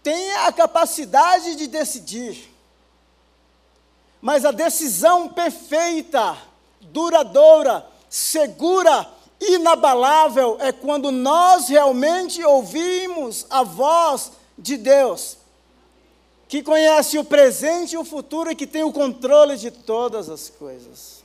tem 0.03 0.31
a 0.33 0.53
capacidade 0.53 1.57
de 1.57 1.67
decidir. 1.67 2.55
Mas 4.21 4.45
a 4.45 4.51
decisão 4.51 5.31
perfeita, 5.31 6.37
duradoura, 6.83 7.87
segura, 8.11 9.09
inabalável 9.41 10.57
é 10.61 10.71
quando 10.73 11.11
nós 11.11 11.69
realmente 11.69 12.45
ouvimos 12.45 13.47
a 13.49 13.63
voz 13.63 14.33
de 14.59 14.77
Deus, 14.77 15.39
que 16.49 16.63
conhece 16.63 17.19
o 17.19 17.25
presente 17.25 17.95
e 17.95 17.99
o 17.99 18.05
futuro 18.05 18.51
e 18.51 18.57
que 18.57 18.67
tem 18.67 18.83
o 18.83 18.93
controle 18.93 19.57
de 19.57 19.71
todas 19.71 20.29
as 20.29 20.51
coisas. 20.51 21.21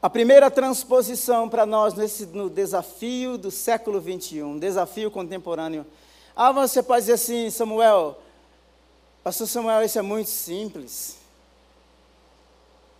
a 0.00 0.08
primeira 0.08 0.50
transposição 0.50 1.48
para 1.48 1.66
nós 1.66 1.94
nesse, 1.94 2.24
no 2.26 2.48
desafio 2.48 3.36
do 3.36 3.50
século 3.50 4.00
21, 4.00 4.58
desafio 4.58 5.10
contemporâneo. 5.10 5.84
Ah, 6.36 6.52
você 6.52 6.82
pode 6.82 7.02
dizer 7.02 7.14
assim, 7.14 7.50
Samuel, 7.50 8.16
Pastor 9.24 9.48
Samuel, 9.48 9.84
isso 9.84 9.98
é 9.98 10.02
muito 10.02 10.30
simples. 10.30 11.17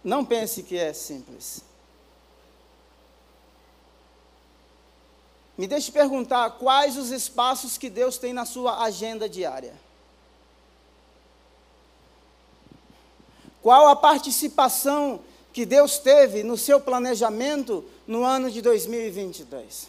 Não 0.08 0.24
pense 0.24 0.62
que 0.62 0.74
é 0.74 0.90
simples. 0.94 1.62
Me 5.54 5.66
deixe 5.66 5.92
perguntar 5.92 6.52
quais 6.52 6.96
os 6.96 7.10
espaços 7.10 7.76
que 7.76 7.90
Deus 7.90 8.16
tem 8.16 8.32
na 8.32 8.46
sua 8.46 8.82
agenda 8.82 9.28
diária. 9.28 9.74
Qual 13.60 13.86
a 13.88 13.94
participação 13.94 15.20
que 15.52 15.66
Deus 15.66 15.98
teve 15.98 16.42
no 16.42 16.56
seu 16.56 16.80
planejamento 16.80 17.84
no 18.06 18.24
ano 18.24 18.50
de 18.50 18.62
2022? 18.62 19.88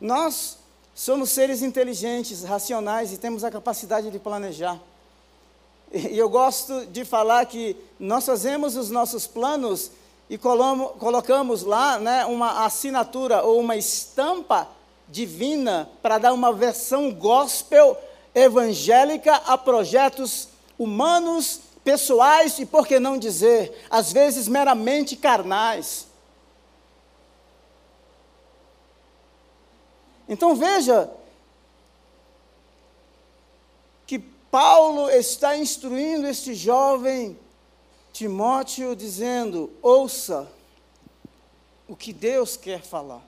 Nós 0.00 0.56
somos 0.96 1.28
seres 1.28 1.60
inteligentes, 1.60 2.42
racionais 2.42 3.12
e 3.12 3.18
temos 3.18 3.44
a 3.44 3.50
capacidade 3.50 4.10
de 4.10 4.18
planejar. 4.18 4.80
E 5.92 6.16
eu 6.16 6.26
gosto 6.28 6.86
de 6.86 7.04
falar 7.04 7.44
que 7.44 7.76
nós 8.00 8.24
fazemos 8.24 8.76
os 8.76 8.90
nossos 8.90 9.26
planos 9.26 9.90
e 10.28 10.38
colocamos 10.38 11.62
lá 11.62 11.98
né, 11.98 12.24
uma 12.24 12.64
assinatura 12.64 13.42
ou 13.42 13.60
uma 13.60 13.76
estampa 13.76 14.68
divina 15.06 15.88
para 16.00 16.16
dar 16.16 16.32
uma 16.32 16.50
versão 16.50 17.12
gospel 17.12 17.96
evangélica 18.34 19.34
a 19.34 19.56
projetos 19.58 20.48
humanos, 20.78 21.60
pessoais 21.84 22.58
e, 22.58 22.64
por 22.64 22.86
que 22.86 22.98
não 22.98 23.18
dizer, 23.18 23.86
às 23.90 24.12
vezes 24.12 24.48
meramente 24.48 25.14
carnais. 25.14 26.06
Então 30.28 30.54
veja 30.54 31.10
que 34.06 34.18
Paulo 34.18 35.10
está 35.10 35.56
instruindo 35.56 36.26
este 36.26 36.54
jovem 36.54 37.38
Timóteo, 38.12 38.96
dizendo: 38.96 39.70
ouça 39.82 40.50
o 41.86 41.94
que 41.94 42.12
Deus 42.12 42.56
quer 42.56 42.82
falar. 42.82 43.22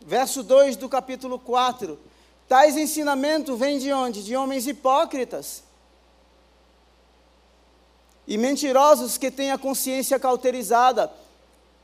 Verso 0.00 0.42
2 0.42 0.76
do 0.76 0.88
capítulo 0.88 1.38
4 1.38 1.98
Tais 2.48 2.76
ensinamentos 2.76 3.58
vêm 3.58 3.78
de 3.78 3.90
onde? 3.92 4.22
De 4.22 4.36
homens 4.36 4.66
hipócritas 4.66 5.62
e 8.26 8.36
mentirosos 8.36 9.16
que 9.16 9.30
têm 9.30 9.50
a 9.50 9.56
consciência 9.58 10.18
cauterizada. 10.18 11.10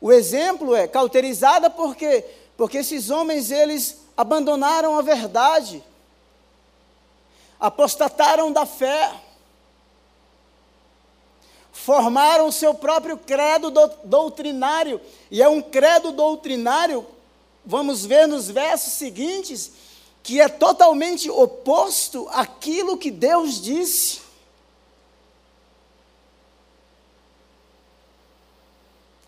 O 0.01 0.13
exemplo 0.13 0.75
é 0.75 0.87
cauterizada 0.87 1.71
porque 1.71 2.25
porque 2.59 2.79
esses 2.79 3.09
homens 3.09 3.53
eles 3.53 3.99
abandonaram 4.17 4.99
a 4.99 5.01
verdade, 5.01 5.83
apostataram 7.61 8.51
da 8.51 8.67
fé, 8.67 9.15
formaram 11.73 12.49
o 12.49 12.53
seu 12.53 12.75
próprio 12.75 13.17
credo 13.17 13.71
doutrinário, 14.03 15.01
e 15.31 15.41
é 15.41 15.49
um 15.49 15.63
credo 15.63 16.11
doutrinário, 16.11 17.07
vamos 17.65 18.05
ver 18.05 18.27
nos 18.27 18.51
versos 18.51 18.95
seguintes, 18.95 19.71
que 20.21 20.41
é 20.41 20.49
totalmente 20.49 21.31
oposto 21.31 22.29
àquilo 22.33 22.99
que 22.99 23.13
Deus 23.13 23.63
disse. 23.63 24.21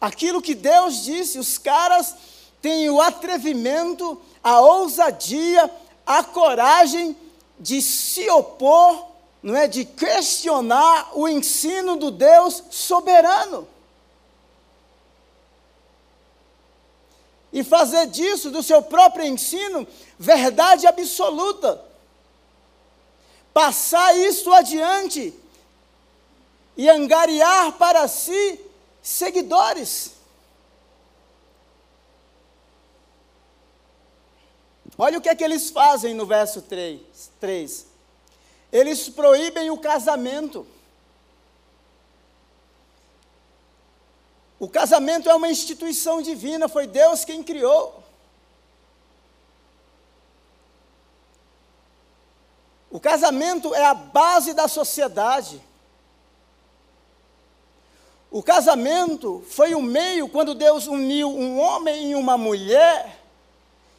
Aquilo 0.01 0.43
que 0.43 0.55
Deus 0.55 1.05
disse, 1.05 1.39
os 1.39 1.59
caras 1.59 2.17
têm 2.61 2.91
o 2.91 3.01
atrevimento, 3.01 4.21
a 4.43 4.61
ousadia, 4.61 5.71
a 6.07 6.23
coragem 6.23 7.17
de 7.59 7.81
se 7.81 8.29
opor, 8.31 9.07
não 9.43 9.57
é, 9.57 9.67
de 9.67 9.85
questionar 9.85 11.11
o 11.15 11.29
ensino 11.29 11.97
do 11.97 12.11
Deus 12.11 12.63
soberano. 12.71 13.67
e 17.53 17.65
fazer 17.65 18.07
disso, 18.07 18.51
do 18.51 18.63
seu 18.63 18.81
próprio 18.83 19.25
ensino, 19.25 19.87
verdade 20.19 20.87
absoluta. 20.87 21.85
Passar 23.53 24.17
isso 24.17 24.53
adiante 24.53 25.35
e 26.77 26.89
angariar 26.89 27.73
para 27.73 28.07
si 28.07 28.61
seguidores. 29.03 30.13
Olha 35.03 35.17
o 35.17 35.21
que 35.23 35.31
é 35.31 35.35
que 35.35 35.43
eles 35.43 35.71
fazem 35.71 36.13
no 36.13 36.27
verso 36.27 36.61
3. 36.61 37.01
3. 37.41 37.87
Eles 38.71 39.09
proíbem 39.09 39.71
o 39.71 39.79
casamento. 39.79 40.67
O 44.59 44.69
casamento 44.69 45.31
é 45.31 45.35
uma 45.35 45.49
instituição 45.49 46.21
divina, 46.21 46.69
foi 46.69 46.87
Deus 46.87 47.25
quem 47.25 47.43
criou. 47.43 48.05
O 52.91 53.01
casamento 53.01 53.75
é 53.75 53.87
a 53.87 53.95
base 53.95 54.53
da 54.53 54.69
sociedade. 54.69 55.63
O 58.31 58.43
casamento 58.43 59.43
foi 59.49 59.75
o 59.75 59.81
meio 59.81 60.29
quando 60.29 60.55
Deus 60.55 60.87
uniu 60.87 61.31
um 61.31 61.59
homem 61.59 62.11
e 62.11 62.15
uma 62.15 62.37
mulher 62.37 63.20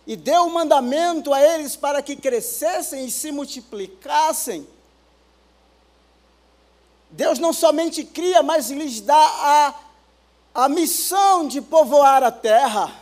e 0.05 0.15
deu 0.15 0.45
o 0.45 0.53
mandamento 0.53 1.33
a 1.33 1.41
eles 1.41 1.75
para 1.75 2.01
que 2.01 2.15
crescessem 2.15 3.05
e 3.05 3.11
se 3.11 3.31
multiplicassem. 3.31 4.67
Deus 7.09 7.39
não 7.39 7.53
somente 7.53 8.03
cria, 8.03 8.41
mas 8.41 8.69
lhes 8.69 9.01
dá 9.01 9.15
a 9.15 9.75
a 10.53 10.67
missão 10.67 11.47
de 11.47 11.61
povoar 11.61 12.23
a 12.23 12.31
terra. 12.31 12.93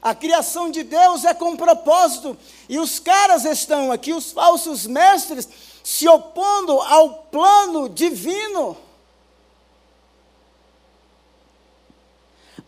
A 0.00 0.14
criação 0.14 0.70
de 0.70 0.82
Deus 0.82 1.24
é 1.24 1.34
com 1.34 1.56
propósito, 1.56 2.36
e 2.68 2.78
os 2.78 2.98
caras 2.98 3.44
estão 3.44 3.92
aqui, 3.92 4.14
os 4.14 4.32
falsos 4.32 4.86
mestres, 4.86 5.48
se 5.84 6.08
opondo 6.08 6.72
ao 6.72 7.24
plano 7.24 7.88
divino. 7.88 8.76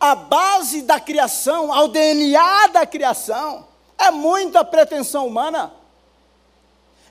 A 0.03 0.17
base 0.17 0.83
da 0.83 0.99
criação, 0.99 1.73
ao 1.73 1.87
DNA 1.87 2.67
da 2.73 2.85
criação, 2.85 3.69
é 3.97 4.11
muita 4.11 4.65
pretensão 4.65 5.29
humana, 5.29 5.73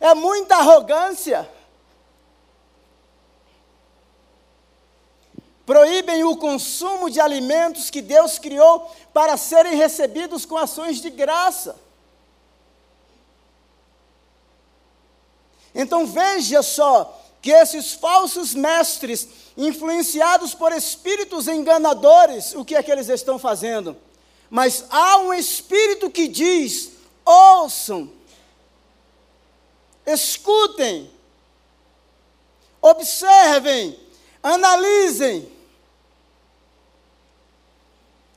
é 0.01 0.13
muita 0.13 0.57
arrogância. 0.57 1.49
proíbem 5.65 6.21
o 6.25 6.35
consumo 6.35 7.09
de 7.09 7.21
alimentos 7.21 7.89
que 7.89 8.01
Deus 8.01 8.37
criou 8.37 8.91
para 9.13 9.37
serem 9.37 9.75
recebidos 9.75 10.45
com 10.45 10.57
ações 10.57 10.99
de 10.99 11.09
graça. 11.09 11.79
Então 15.73 16.05
veja 16.05 16.61
só 16.61 17.17
que 17.41 17.51
esses 17.51 17.93
falsos 17.93 18.53
mestres, 18.53 19.27
influenciados 19.57 20.53
por 20.53 20.71
espíritos 20.71 21.47
enganadores, 21.47 22.53
o 22.53 22.63
que 22.63 22.75
é 22.75 22.83
que 22.83 22.91
eles 22.91 23.09
estão 23.09 23.39
fazendo? 23.39 23.97
Mas 24.49 24.85
há 24.89 25.17
um 25.17 25.33
espírito 25.33 26.09
que 26.09 26.27
diz: 26.27 26.91
ouçam, 27.25 28.11
escutem, 30.05 31.09
observem, 32.81 33.97
analisem. 34.43 35.51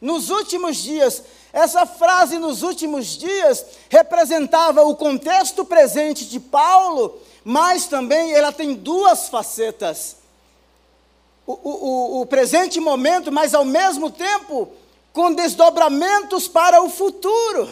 Nos 0.00 0.28
últimos 0.28 0.76
dias, 0.76 1.22
essa 1.52 1.86
frase 1.86 2.38
nos 2.38 2.62
últimos 2.62 3.06
dias 3.16 3.64
representava 3.88 4.82
o 4.82 4.96
contexto 4.96 5.64
presente 5.64 6.26
de 6.26 6.40
Paulo, 6.40 7.20
mas 7.44 7.86
também 7.86 8.32
ela 8.32 8.50
tem 8.50 8.74
duas 8.74 9.28
facetas. 9.28 10.16
O, 11.46 11.52
o, 11.52 12.20
o 12.22 12.26
presente 12.26 12.80
momento, 12.80 13.30
mas 13.30 13.54
ao 13.54 13.66
mesmo 13.66 14.10
tempo 14.10 14.72
com 15.12 15.32
desdobramentos 15.32 16.48
para 16.48 16.82
o 16.82 16.88
futuro. 16.88 17.68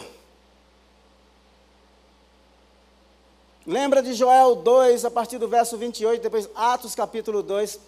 Lembra 3.65 4.03
de 4.03 4.13
Joel 4.13 4.55
2, 4.55 5.05
a 5.05 5.11
partir 5.11 5.37
do 5.37 5.47
verso 5.47 5.77
28, 5.77 6.21
depois 6.21 6.49
Atos 6.53 6.93
capítulo 6.93 7.41
2 7.41 7.79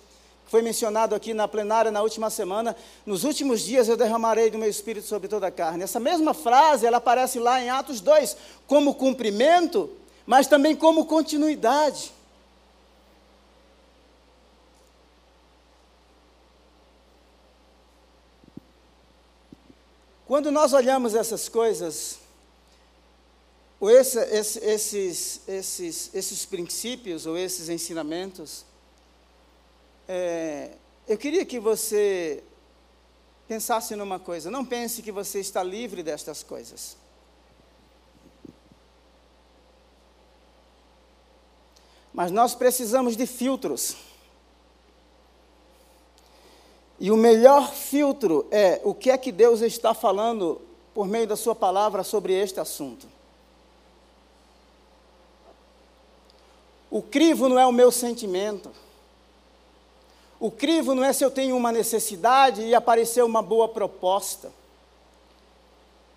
foi 0.47 0.61
mencionado 0.61 1.15
aqui 1.15 1.33
na 1.33 1.47
plenária 1.47 1.91
na 1.91 2.01
última 2.01 2.29
semana, 2.29 2.75
nos 3.05 3.23
últimos 3.23 3.61
dias 3.61 3.87
eu 3.87 3.97
derramarei 3.97 4.49
do 4.49 4.57
meu 4.57 4.69
espírito 4.69 5.07
sobre 5.07 5.27
toda 5.27 5.47
a 5.47 5.51
carne. 5.51 5.83
Essa 5.83 5.99
mesma 5.99 6.33
frase, 6.33 6.85
ela 6.85 6.97
aparece 6.97 7.39
lá 7.39 7.59
em 7.59 7.69
Atos 7.69 7.99
2, 7.99 8.37
como 8.67 8.93
cumprimento, 8.93 9.89
mas 10.25 10.47
também 10.47 10.75
como 10.75 11.05
continuidade. 11.05 12.11
Quando 20.25 20.51
nós 20.51 20.73
olhamos 20.73 21.13
essas 21.13 21.47
coisas, 21.47 22.17
ou 23.79 23.91
esse, 23.91 24.17
esse, 24.19 24.59
esses, 24.59 25.41
esses, 25.47 26.09
esses 26.15 26.45
princípios 26.45 27.27
ou 27.27 27.37
esses 27.37 27.69
ensinamentos, 27.69 28.65
é, 30.07 30.71
eu 31.07 31.17
queria 31.17 31.45
que 31.45 31.59
você 31.59 32.43
pensasse 33.47 33.95
numa 33.95 34.19
coisa. 34.19 34.49
Não 34.49 34.65
pense 34.65 35.03
que 35.03 35.11
você 35.11 35.39
está 35.39 35.61
livre 35.61 36.01
destas 36.01 36.41
coisas. 36.41 36.97
Mas 42.15 42.31
nós 42.31 42.55
precisamos 42.55 43.17
de 43.17 43.27
filtros. 43.27 43.97
E 46.97 47.11
o 47.11 47.17
melhor 47.17 47.73
filtro 47.73 48.47
é 48.49 48.79
o 48.85 48.93
que 48.93 49.11
é 49.11 49.17
que 49.17 49.33
Deus 49.33 49.59
está 49.61 49.93
falando 49.93 50.61
por 50.93 51.09
meio 51.09 51.27
da 51.27 51.35
Sua 51.35 51.53
palavra 51.53 52.05
sobre 52.05 52.31
este 52.31 52.57
assunto. 52.57 53.05
O 56.89 57.01
crivo 57.01 57.49
não 57.49 57.59
é 57.59 57.65
o 57.65 57.73
meu 57.73 57.91
sentimento. 57.91 58.71
O 60.39 60.49
crivo 60.49 60.95
não 60.95 61.03
é 61.03 61.11
se 61.11 61.25
eu 61.25 61.29
tenho 61.29 61.57
uma 61.57 61.73
necessidade 61.73 62.61
e 62.61 62.73
apareceu 62.73 63.25
uma 63.25 63.41
boa 63.41 63.67
proposta. 63.67 64.53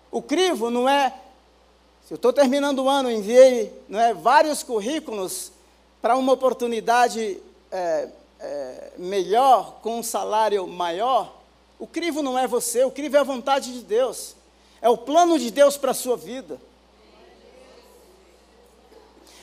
O 0.09 0.21
crivo 0.21 0.69
não 0.69 0.87
é 0.87 1.13
se 2.05 2.13
eu 2.13 2.15
estou 2.15 2.31
terminando 2.31 2.79
o 2.79 2.89
ano, 2.89 3.11
enviei 3.11 3.71
é, 3.91 4.13
vários 4.13 4.63
currículos 4.63 5.51
para 6.01 6.15
uma 6.15 6.33
oportunidade 6.33 7.37
é, 7.71 8.07
é, 8.39 8.91
melhor, 8.97 9.79
com 9.81 9.99
um 9.99 10.03
salário 10.03 10.65
maior, 10.67 11.35
o 11.77 11.87
crivo 11.87 12.21
não 12.21 12.37
é 12.37 12.47
você, 12.47 12.83
o 12.83 12.91
crivo 12.91 13.17
é 13.17 13.19
a 13.19 13.23
vontade 13.23 13.73
de 13.73 13.81
Deus, 13.81 14.35
é 14.81 14.89
o 14.89 14.97
plano 14.97 15.37
de 15.37 15.51
Deus 15.51 15.77
para 15.77 15.91
a 15.91 15.95
sua 15.95 16.15
vida. 16.15 16.59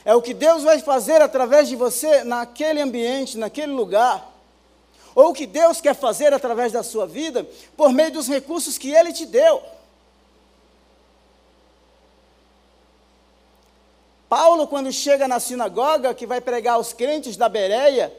É 0.05 0.14
o 0.14 0.23
que 0.23 0.33
Deus 0.33 0.62
vai 0.62 0.79
fazer 0.81 1.21
através 1.21 1.69
de 1.69 1.75
você 1.75 2.23
naquele 2.23 2.81
ambiente, 2.81 3.37
naquele 3.37 3.73
lugar. 3.73 4.33
Ou 5.16 5.31
o 5.31 5.35
que 5.35 5.47
Deus 5.47 5.81
quer 5.81 5.97
fazer 5.97 6.33
através 6.33 6.71
da 6.73 6.85
sua 6.85 7.07
vida 7.07 7.45
por 7.77 7.92
meio 7.92 8.12
dos 8.12 8.29
recursos 8.29 8.79
que 8.79 8.92
Ele 8.92 9.12
te 9.12 9.27
deu. 9.27 9.61
Paulo, 14.37 14.66
quando 14.66 14.92
chega 14.92 15.27
na 15.27 15.40
sinagoga, 15.40 16.12
que 16.12 16.27
vai 16.27 16.42
pregar 16.42 16.75
aos 16.75 16.92
crentes 16.92 17.38
da 17.38 17.49
Bereia, 17.49 18.12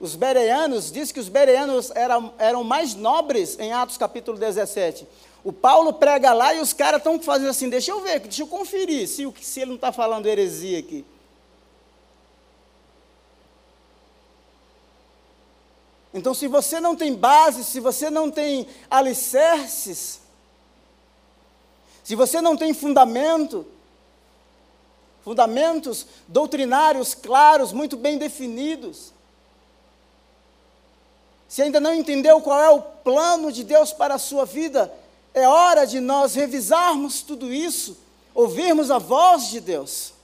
os 0.00 0.16
bereanos, 0.16 0.90
diz 0.90 1.12
que 1.12 1.20
os 1.20 1.28
bereanos 1.28 1.92
eram, 1.94 2.34
eram 2.36 2.64
mais 2.64 2.96
nobres 2.96 3.56
em 3.60 3.72
Atos 3.72 3.96
capítulo 3.96 4.36
17. 4.36 5.06
O 5.44 5.52
Paulo 5.52 5.92
prega 5.92 6.32
lá 6.32 6.52
e 6.52 6.58
os 6.58 6.72
caras 6.72 6.98
estão 6.98 7.16
fazendo 7.20 7.50
assim, 7.50 7.68
deixa 7.68 7.92
eu 7.92 8.00
ver, 8.00 8.18
deixa 8.18 8.42
eu 8.42 8.48
conferir 8.48 9.06
se, 9.06 9.32
se 9.40 9.60
ele 9.60 9.68
não 9.68 9.76
está 9.76 9.92
falando 9.92 10.26
heresia 10.26 10.80
aqui. 10.80 11.04
Então, 16.12 16.34
se 16.34 16.48
você 16.48 16.80
não 16.80 16.96
tem 16.96 17.14
base, 17.14 17.62
se 17.62 17.78
você 17.78 18.10
não 18.10 18.32
tem 18.32 18.66
alicerces, 18.90 20.22
se 22.02 22.16
você 22.16 22.40
não 22.40 22.56
tem 22.56 22.74
fundamento, 22.74 23.64
fundamentos 25.24 26.06
doutrinários 26.26 27.14
claros, 27.14 27.72
muito 27.72 27.96
bem 27.96 28.18
definidos. 28.18 29.12
Se 31.48 31.62
ainda 31.62 31.78
não 31.78 31.94
entendeu 31.94 32.40
qual 32.40 32.60
é 32.60 32.70
o 32.70 32.82
plano 32.82 33.52
de 33.52 33.62
Deus 33.62 33.92
para 33.92 34.14
a 34.14 34.18
sua 34.18 34.44
vida, 34.44 34.92
é 35.34 35.46
hora 35.46 35.86
de 35.86 36.00
nós 36.00 36.34
revisarmos 36.34 37.22
tudo 37.22 37.52
isso, 37.52 37.98
ouvirmos 38.34 38.90
a 38.90 38.98
voz 38.98 39.48
de 39.48 39.60
Deus. 39.60 40.14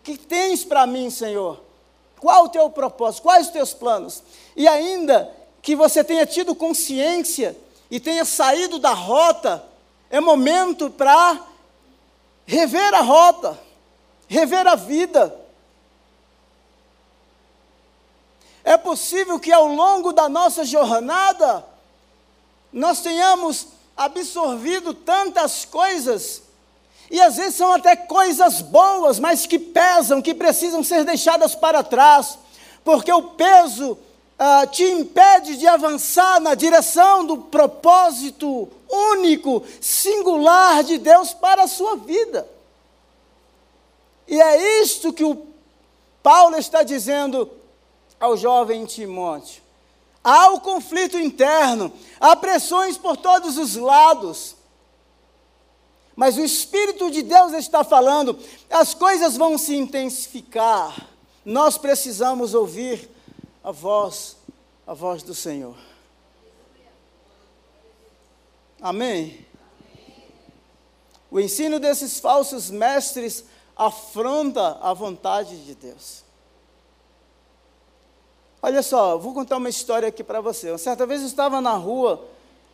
O 0.00 0.02
que 0.04 0.16
tens 0.16 0.64
para 0.64 0.86
mim, 0.86 1.10
Senhor? 1.10 1.60
Qual 2.18 2.44
o 2.44 2.48
teu 2.48 2.68
propósito? 2.70 3.22
Quais 3.22 3.46
os 3.46 3.52
teus 3.52 3.72
planos? 3.72 4.22
E 4.56 4.66
ainda 4.66 5.30
que 5.60 5.76
você 5.76 6.02
tenha 6.02 6.26
tido 6.26 6.54
consciência 6.54 7.56
e 7.90 8.00
tenha 8.00 8.24
saído 8.24 8.78
da 8.78 8.92
rota, 8.92 9.64
é 10.10 10.20
momento 10.20 10.90
para 10.90 11.40
rever 12.46 12.94
a 12.94 13.00
rota 13.00 13.58
rever 14.32 14.66
a 14.66 14.74
vida. 14.74 15.38
É 18.64 18.78
possível 18.78 19.38
que 19.38 19.52
ao 19.52 19.66
longo 19.66 20.10
da 20.10 20.26
nossa 20.26 20.64
jornada 20.64 21.62
nós 22.72 23.02
tenhamos 23.02 23.66
absorvido 23.94 24.94
tantas 24.94 25.66
coisas, 25.66 26.42
e 27.10 27.20
às 27.20 27.36
vezes 27.36 27.56
são 27.56 27.74
até 27.74 27.94
coisas 27.94 28.62
boas, 28.62 29.18
mas 29.18 29.44
que 29.44 29.58
pesam, 29.58 30.22
que 30.22 30.32
precisam 30.32 30.82
ser 30.82 31.04
deixadas 31.04 31.54
para 31.54 31.82
trás, 31.82 32.38
porque 32.82 33.12
o 33.12 33.22
peso 33.22 33.98
ah, 34.38 34.66
te 34.66 34.82
impede 34.82 35.58
de 35.58 35.66
avançar 35.66 36.40
na 36.40 36.54
direção 36.54 37.26
do 37.26 37.36
propósito 37.36 38.66
único, 38.88 39.62
singular 39.78 40.82
de 40.82 40.96
Deus 40.96 41.34
para 41.34 41.64
a 41.64 41.68
sua 41.68 41.96
vida. 41.96 42.48
E 44.32 44.40
é 44.40 44.80
isto 44.80 45.12
que 45.12 45.22
o 45.22 45.46
Paulo 46.22 46.56
está 46.56 46.82
dizendo 46.82 47.50
ao 48.18 48.34
jovem 48.34 48.86
Timóteo. 48.86 49.62
Há 50.24 50.48
o 50.52 50.60
conflito 50.60 51.18
interno, 51.18 51.92
há 52.18 52.34
pressões 52.34 52.96
por 52.96 53.18
todos 53.18 53.58
os 53.58 53.76
lados. 53.76 54.56
Mas 56.16 56.38
o 56.38 56.40
Espírito 56.40 57.10
de 57.10 57.20
Deus 57.20 57.52
está 57.52 57.84
falando, 57.84 58.38
as 58.70 58.94
coisas 58.94 59.36
vão 59.36 59.58
se 59.58 59.76
intensificar. 59.76 61.10
Nós 61.44 61.76
precisamos 61.76 62.54
ouvir 62.54 63.10
a 63.62 63.70
voz, 63.70 64.38
a 64.86 64.94
voz 64.94 65.22
do 65.22 65.34
Senhor. 65.34 65.76
Amém? 68.80 69.46
O 71.30 71.38
ensino 71.38 71.78
desses 71.78 72.18
falsos 72.18 72.70
mestres 72.70 73.51
afronta 73.86 74.78
a 74.80 74.92
vontade 74.92 75.64
de 75.64 75.74
Deus. 75.74 76.22
Olha 78.60 78.82
só, 78.82 79.18
vou 79.18 79.34
contar 79.34 79.56
uma 79.56 79.68
história 79.68 80.08
aqui 80.08 80.22
para 80.22 80.40
você. 80.40 80.70
Uma 80.70 80.78
certa 80.78 81.04
vez 81.04 81.20
eu 81.20 81.26
estava 81.26 81.60
na 81.60 81.72
rua, 81.72 82.24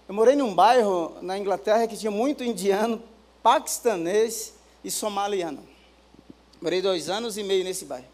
eu 0.06 0.14
morei 0.14 0.36
num 0.36 0.54
bairro 0.54 1.16
na 1.22 1.38
Inglaterra 1.38 1.86
que 1.86 1.96
tinha 1.96 2.10
muito 2.10 2.44
indiano, 2.44 3.02
paquistanês 3.42 4.52
e 4.84 4.90
somaliano. 4.90 5.66
Morei 6.60 6.82
dois 6.82 7.08
anos 7.08 7.38
e 7.38 7.42
meio 7.42 7.64
nesse 7.64 7.84
bairro. 7.84 8.06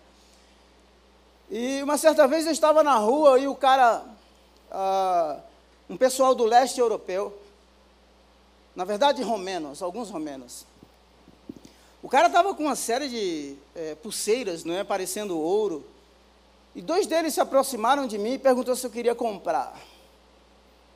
E 1.50 1.82
uma 1.82 1.98
certa 1.98 2.26
vez 2.28 2.46
eu 2.46 2.52
estava 2.52 2.82
na 2.82 2.96
rua 2.96 3.38
e 3.38 3.48
o 3.48 3.54
cara, 3.54 4.04
ah, 4.70 5.38
um 5.88 5.96
pessoal 5.96 6.34
do 6.34 6.44
leste 6.44 6.78
europeu, 6.78 7.36
na 8.74 8.84
verdade 8.84 9.22
romenos, 9.22 9.82
alguns 9.82 10.10
romenos, 10.10 10.64
o 12.04 12.08
cara 12.08 12.26
estava 12.26 12.54
com 12.54 12.64
uma 12.64 12.76
série 12.76 13.08
de 13.08 13.56
é, 13.74 13.94
pulseiras, 13.94 14.62
não 14.62 14.74
é, 14.74 14.84
parecendo 14.84 15.38
ouro. 15.38 15.82
E 16.74 16.82
dois 16.82 17.06
deles 17.06 17.32
se 17.32 17.40
aproximaram 17.40 18.06
de 18.06 18.18
mim 18.18 18.34
e 18.34 18.38
perguntou 18.38 18.76
se 18.76 18.86
eu 18.86 18.90
queria 18.90 19.14
comprar. 19.14 19.74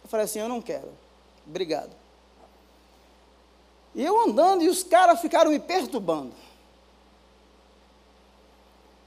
Eu 0.04 0.10
falei 0.10 0.26
assim, 0.26 0.38
eu 0.38 0.50
não 0.50 0.60
quero. 0.60 0.90
Obrigado. 1.46 1.92
E 3.94 4.04
eu 4.04 4.20
andando 4.20 4.62
e 4.62 4.68
os 4.68 4.82
caras 4.82 5.18
ficaram 5.18 5.50
me 5.50 5.58
perturbando. 5.58 6.34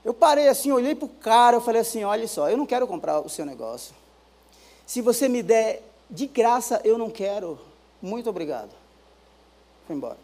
Eu 0.03 0.15
parei 0.15 0.47
assim, 0.47 0.71
olhei 0.71 0.95
para 0.95 1.05
o 1.05 1.09
cara, 1.09 1.57
eu 1.57 1.61
falei 1.61 1.81
assim, 1.81 2.03
olha 2.03 2.27
só, 2.27 2.49
eu 2.49 2.57
não 2.57 2.65
quero 2.65 2.87
comprar 2.87 3.19
o 3.19 3.29
seu 3.29 3.45
negócio. 3.45 3.93
Se 4.87 5.03
você 5.03 5.29
me 5.29 5.43
der 5.43 5.83
de 6.09 6.25
graça, 6.25 6.81
eu 6.83 6.97
não 6.97 7.11
quero. 7.11 7.59
Muito 8.01 8.27
obrigado. 8.27 8.71
Foi 9.85 9.95
embora. 9.95 10.17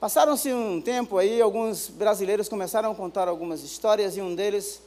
Passaram-se 0.00 0.52
um 0.52 0.80
tempo 0.80 1.18
aí, 1.18 1.42
alguns 1.42 1.88
brasileiros 1.88 2.48
começaram 2.48 2.92
a 2.92 2.94
contar 2.94 3.26
algumas 3.26 3.64
histórias 3.64 4.16
e 4.16 4.20
um 4.20 4.32
deles 4.32 4.80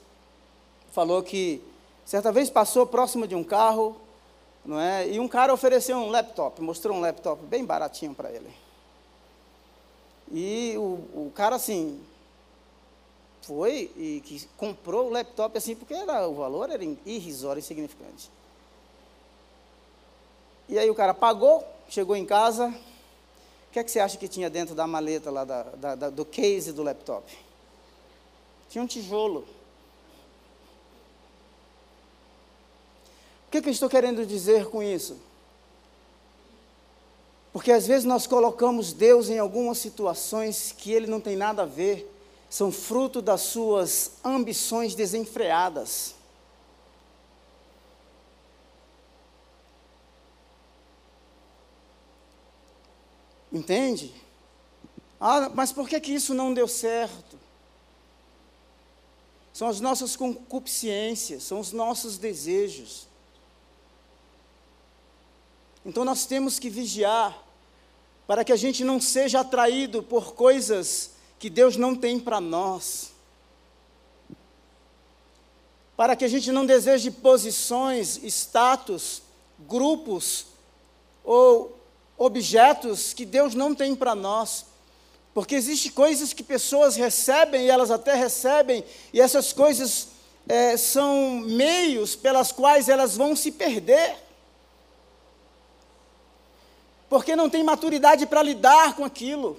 falou 0.93 1.21
que 1.21 1.61
certa 2.05 2.31
vez 2.31 2.49
passou 2.49 2.87
próximo 2.87 3.27
de 3.27 3.35
um 3.35 3.43
carro, 3.43 3.97
não 4.65 4.79
é? 4.79 5.09
E 5.09 5.19
um 5.19 5.27
cara 5.27 5.53
ofereceu 5.53 5.97
um 5.97 6.09
laptop, 6.09 6.61
mostrou 6.61 6.95
um 6.95 7.01
laptop 7.01 7.45
bem 7.45 7.65
baratinho 7.65 8.13
para 8.13 8.31
ele. 8.31 8.49
E 10.31 10.75
o, 10.77 11.25
o 11.25 11.31
cara 11.35 11.57
assim 11.57 11.99
foi 13.41 13.91
e 13.97 14.21
que 14.23 14.47
comprou 14.55 15.07
o 15.07 15.11
laptop 15.11 15.57
assim 15.57 15.75
porque 15.75 15.93
era 15.93 16.25
o 16.25 16.35
valor 16.35 16.69
era 16.69 16.85
irrisório, 17.05 17.59
insignificante. 17.59 18.31
E 20.69 20.79
aí 20.79 20.89
o 20.89 20.95
cara 20.95 21.13
pagou, 21.13 21.67
chegou 21.89 22.15
em 22.15 22.25
casa, 22.25 22.73
o 23.71 23.73
que, 23.73 23.79
é 23.79 23.85
que 23.85 23.89
você 23.89 24.01
acha 24.01 24.17
que 24.17 24.27
tinha 24.27 24.49
dentro 24.49 24.75
da 24.75 24.85
maleta 24.85 25.31
lá, 25.31 25.45
da, 25.45 25.63
da, 25.63 25.95
da, 25.95 26.09
do 26.09 26.25
case 26.25 26.73
do 26.73 26.83
laptop? 26.83 27.25
Tinha 28.69 28.83
um 28.83 28.87
tijolo. 28.87 29.45
O 33.47 33.51
que, 33.51 33.59
é 33.59 33.61
que 33.61 33.69
eu 33.69 33.71
estou 33.71 33.89
querendo 33.89 34.25
dizer 34.25 34.65
com 34.65 34.83
isso? 34.83 35.17
Porque 37.53 37.71
às 37.71 37.87
vezes 37.87 38.03
nós 38.03 38.27
colocamos 38.27 38.91
Deus 38.91 39.29
em 39.29 39.39
algumas 39.39 39.77
situações 39.77 40.75
que 40.77 40.91
Ele 40.91 41.07
não 41.07 41.21
tem 41.21 41.37
nada 41.37 41.61
a 41.61 41.65
ver, 41.65 42.13
são 42.49 42.73
fruto 42.73 43.21
das 43.21 43.39
suas 43.39 44.11
ambições 44.21 44.95
desenfreadas. 44.95 46.15
Entende? 53.51 54.13
Ah, 55.19 55.49
mas 55.53 55.71
por 55.71 55.87
que, 55.87 55.99
que 55.99 56.13
isso 56.13 56.33
não 56.33 56.53
deu 56.53 56.67
certo? 56.67 57.37
São 59.53 59.67
as 59.67 59.79
nossas 59.79 60.15
concupiscências, 60.15 61.43
são 61.43 61.59
os 61.59 61.71
nossos 61.71 62.17
desejos. 62.17 63.07
Então 65.85 66.05
nós 66.05 66.25
temos 66.25 66.57
que 66.57 66.69
vigiar 66.69 67.37
para 68.25 68.45
que 68.45 68.53
a 68.53 68.55
gente 68.55 68.83
não 68.83 69.01
seja 69.01 69.41
atraído 69.41 70.01
por 70.01 70.33
coisas 70.33 71.11
que 71.37 71.49
Deus 71.49 71.75
não 71.75 71.95
tem 71.95 72.19
para 72.19 72.39
nós. 72.39 73.11
Para 75.97 76.15
que 76.15 76.23
a 76.23 76.27
gente 76.27 76.51
não 76.51 76.65
deseje 76.65 77.11
posições, 77.11 78.17
status, 78.23 79.21
grupos 79.59 80.45
ou 81.23 81.80
objetos 82.21 83.13
que 83.13 83.25
Deus 83.25 83.55
não 83.55 83.73
tem 83.73 83.95
para 83.95 84.13
nós. 84.13 84.65
Porque 85.33 85.55
existem 85.55 85.91
coisas 85.91 86.33
que 86.33 86.43
pessoas 86.43 86.95
recebem, 86.95 87.65
e 87.65 87.69
elas 87.69 87.89
até 87.89 88.13
recebem, 88.13 88.83
e 89.11 89.19
essas 89.19 89.51
coisas 89.51 90.09
é, 90.47 90.77
são 90.77 91.39
meios 91.39 92.15
pelas 92.15 92.51
quais 92.51 92.89
elas 92.89 93.17
vão 93.17 93.35
se 93.35 93.51
perder. 93.51 94.15
Porque 97.09 97.35
não 97.35 97.49
tem 97.49 97.63
maturidade 97.63 98.25
para 98.27 98.43
lidar 98.43 98.95
com 98.95 99.03
aquilo. 99.03 99.57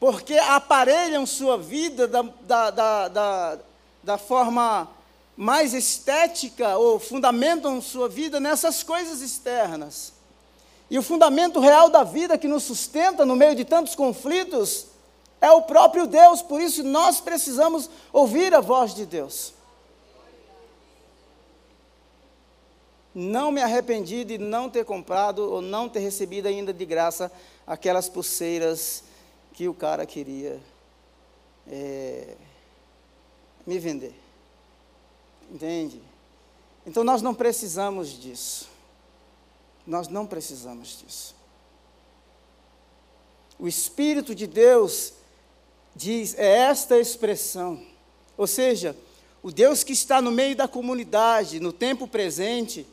Porque 0.00 0.34
aparelham 0.34 1.24
sua 1.24 1.56
vida 1.56 2.08
da, 2.08 2.22
da, 2.22 2.70
da, 2.70 3.08
da, 3.08 3.58
da 4.02 4.18
forma 4.18 4.90
mais 5.36 5.74
estética 5.74 6.76
ou 6.76 6.98
fundamentam 6.98 7.80
sua 7.80 8.08
vida 8.08 8.38
nessas 8.38 8.82
coisas 8.82 9.20
externas. 9.20 10.12
E 10.90 10.98
o 10.98 11.02
fundamento 11.02 11.58
real 11.60 11.88
da 11.88 12.04
vida 12.04 12.38
que 12.38 12.46
nos 12.46 12.62
sustenta 12.62 13.24
no 13.24 13.34
meio 13.34 13.54
de 13.54 13.64
tantos 13.64 13.94
conflitos 13.94 14.86
é 15.40 15.50
o 15.50 15.62
próprio 15.62 16.06
Deus, 16.06 16.40
por 16.40 16.60
isso 16.60 16.82
nós 16.82 17.20
precisamos 17.20 17.90
ouvir 18.12 18.54
a 18.54 18.60
voz 18.60 18.94
de 18.94 19.04
Deus. 19.04 19.52
Não 23.14 23.52
me 23.52 23.62
arrependi 23.62 24.24
de 24.24 24.38
não 24.38 24.68
ter 24.68 24.84
comprado 24.84 25.38
ou 25.38 25.62
não 25.62 25.88
ter 25.88 26.00
recebido 26.00 26.46
ainda 26.46 26.72
de 26.72 26.84
graça 26.84 27.30
aquelas 27.66 28.08
pulseiras 28.08 29.04
que 29.52 29.68
o 29.68 29.74
cara 29.74 30.04
queria 30.04 30.60
é, 31.66 32.34
me 33.66 33.78
vender. 33.78 34.23
Entende? 35.50 36.00
Então 36.86 37.02
nós 37.04 37.22
não 37.22 37.34
precisamos 37.34 38.20
disso. 38.20 38.68
Nós 39.86 40.08
não 40.08 40.26
precisamos 40.26 40.98
disso. 40.98 41.34
O 43.58 43.68
Espírito 43.68 44.34
de 44.34 44.46
Deus 44.46 45.14
diz, 45.94 46.34
é 46.38 46.58
esta 46.58 46.98
expressão. 46.98 47.80
Ou 48.36 48.46
seja, 48.46 48.96
o 49.42 49.50
Deus 49.50 49.84
que 49.84 49.92
está 49.92 50.20
no 50.20 50.30
meio 50.30 50.56
da 50.56 50.66
comunidade, 50.66 51.60
no 51.60 51.72
tempo 51.72 52.08
presente, 52.08 52.86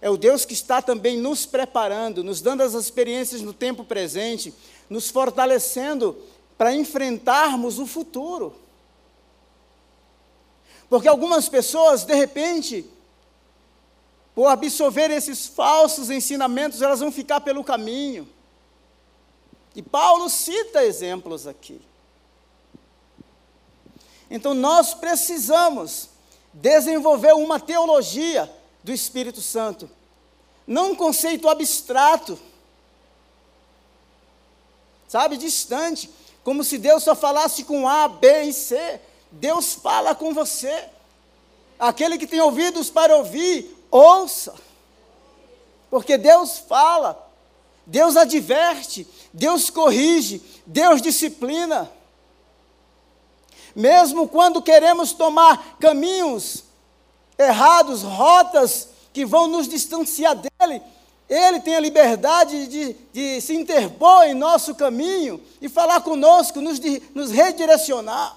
é 0.00 0.08
o 0.08 0.16
Deus 0.16 0.44
que 0.44 0.54
está 0.54 0.80
também 0.80 1.18
nos 1.18 1.44
preparando, 1.44 2.24
nos 2.24 2.40
dando 2.40 2.62
as 2.62 2.74
experiências 2.74 3.42
no 3.42 3.52
tempo 3.52 3.84
presente, 3.84 4.54
nos 4.88 5.10
fortalecendo 5.10 6.16
para 6.56 6.74
enfrentarmos 6.74 7.78
o 7.78 7.86
futuro. 7.86 8.54
Porque 10.88 11.08
algumas 11.08 11.48
pessoas, 11.48 12.04
de 12.04 12.14
repente, 12.14 12.84
por 14.34 14.46
absorver 14.46 15.10
esses 15.10 15.46
falsos 15.46 16.10
ensinamentos, 16.10 16.80
elas 16.80 17.00
vão 17.00 17.12
ficar 17.12 17.40
pelo 17.40 17.64
caminho. 17.64 18.28
E 19.74 19.82
Paulo 19.82 20.28
cita 20.28 20.84
exemplos 20.84 21.46
aqui. 21.46 21.80
Então 24.30 24.54
nós 24.54 24.94
precisamos 24.94 26.08
desenvolver 26.52 27.32
uma 27.34 27.60
teologia 27.60 28.50
do 28.82 28.92
Espírito 28.92 29.40
Santo, 29.40 29.88
não 30.66 30.92
um 30.92 30.94
conceito 30.94 31.48
abstrato, 31.48 32.38
sabe, 35.08 35.36
distante, 35.36 36.10
como 36.44 36.62
se 36.62 36.78
Deus 36.78 37.02
só 37.02 37.14
falasse 37.14 37.64
com 37.64 37.88
A, 37.88 38.08
B 38.08 38.44
e 38.44 38.52
C. 38.52 39.00
Deus 39.30 39.74
fala 39.74 40.14
com 40.14 40.32
você. 40.32 40.84
Aquele 41.78 42.18
que 42.18 42.26
tem 42.26 42.40
ouvidos 42.40 42.90
para 42.90 43.16
ouvir, 43.16 43.76
ouça. 43.90 44.54
Porque 45.90 46.18
Deus 46.18 46.58
fala, 46.58 47.26
Deus 47.86 48.16
adverte, 48.16 49.06
Deus 49.32 49.70
corrige, 49.70 50.42
Deus 50.66 51.00
disciplina. 51.00 51.90
Mesmo 53.74 54.28
quando 54.28 54.60
queremos 54.60 55.12
tomar 55.12 55.76
caminhos 55.78 56.64
errados, 57.38 58.02
rotas 58.02 58.88
que 59.12 59.24
vão 59.24 59.46
nos 59.46 59.68
distanciar 59.68 60.34
dele, 60.34 60.82
ele 61.28 61.60
tem 61.60 61.76
a 61.76 61.80
liberdade 61.80 62.66
de, 62.66 62.96
de 63.12 63.40
se 63.40 63.54
interpor 63.54 64.24
em 64.24 64.34
nosso 64.34 64.74
caminho 64.74 65.40
e 65.60 65.68
falar 65.68 66.00
conosco, 66.00 66.60
nos, 66.60 66.80
nos 67.14 67.30
redirecionar. 67.30 68.36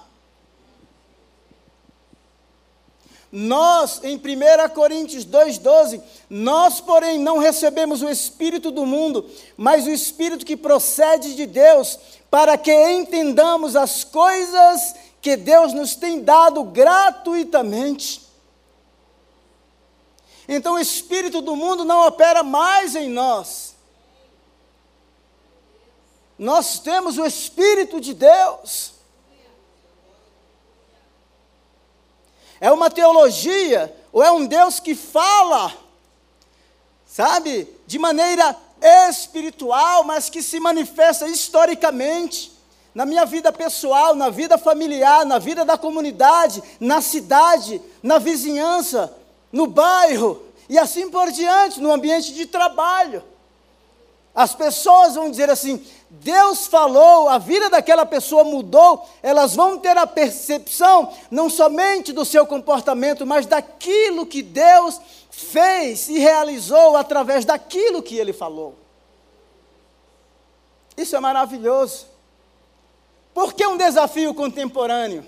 Nós, 3.34 3.98
em 4.04 4.16
1 4.16 4.68
Coríntios 4.74 5.24
2,12, 5.24 6.02
nós, 6.28 6.82
porém, 6.82 7.18
não 7.18 7.38
recebemos 7.38 8.02
o 8.02 8.10
Espírito 8.10 8.70
do 8.70 8.84
mundo, 8.84 9.26
mas 9.56 9.86
o 9.86 9.90
Espírito 9.90 10.44
que 10.44 10.54
procede 10.54 11.34
de 11.34 11.46
Deus, 11.46 11.98
para 12.30 12.58
que 12.58 12.70
entendamos 12.92 13.74
as 13.74 14.04
coisas 14.04 14.94
que 15.22 15.34
Deus 15.34 15.72
nos 15.72 15.94
tem 15.94 16.20
dado 16.20 16.62
gratuitamente. 16.62 18.20
Então, 20.46 20.74
o 20.74 20.78
Espírito 20.78 21.40
do 21.40 21.56
mundo 21.56 21.86
não 21.86 22.06
opera 22.06 22.42
mais 22.42 22.94
em 22.94 23.08
nós. 23.08 23.74
Nós 26.38 26.78
temos 26.80 27.16
o 27.16 27.24
Espírito 27.24 27.98
de 27.98 28.12
Deus. 28.12 28.92
É 32.62 32.70
uma 32.70 32.88
teologia, 32.88 33.92
ou 34.12 34.22
é 34.22 34.30
um 34.30 34.46
Deus 34.46 34.78
que 34.78 34.94
fala, 34.94 35.76
sabe, 37.04 37.68
de 37.88 37.98
maneira 37.98 38.56
espiritual, 38.80 40.04
mas 40.04 40.30
que 40.30 40.40
se 40.40 40.60
manifesta 40.60 41.26
historicamente 41.26 42.52
na 42.94 43.04
minha 43.04 43.24
vida 43.26 43.50
pessoal, 43.52 44.14
na 44.14 44.30
vida 44.30 44.56
familiar, 44.56 45.26
na 45.26 45.40
vida 45.40 45.64
da 45.64 45.76
comunidade, 45.76 46.62
na 46.78 47.00
cidade, 47.00 47.82
na 48.00 48.18
vizinhança, 48.18 49.12
no 49.50 49.66
bairro 49.66 50.40
e 50.68 50.78
assim 50.78 51.10
por 51.10 51.32
diante, 51.32 51.80
no 51.80 51.90
ambiente 51.90 52.32
de 52.32 52.46
trabalho. 52.46 53.24
As 54.34 54.54
pessoas 54.54 55.14
vão 55.14 55.30
dizer 55.30 55.50
assim: 55.50 55.84
Deus 56.08 56.66
falou, 56.66 57.28
a 57.28 57.38
vida 57.38 57.68
daquela 57.68 58.06
pessoa 58.06 58.44
mudou, 58.44 59.06
elas 59.22 59.54
vão 59.54 59.78
ter 59.78 59.96
a 59.96 60.06
percepção 60.06 61.12
não 61.30 61.50
somente 61.50 62.12
do 62.12 62.24
seu 62.24 62.46
comportamento, 62.46 63.26
mas 63.26 63.46
daquilo 63.46 64.26
que 64.26 64.42
Deus 64.42 65.00
fez 65.30 66.08
e 66.08 66.18
realizou 66.18 66.96
através 66.96 67.44
daquilo 67.44 68.02
que 68.02 68.16
ele 68.16 68.32
falou. 68.32 68.74
Isso 70.96 71.16
é 71.16 71.20
maravilhoso. 71.20 72.06
Por 73.34 73.54
que 73.54 73.66
um 73.66 73.76
desafio 73.76 74.34
contemporâneo? 74.34 75.24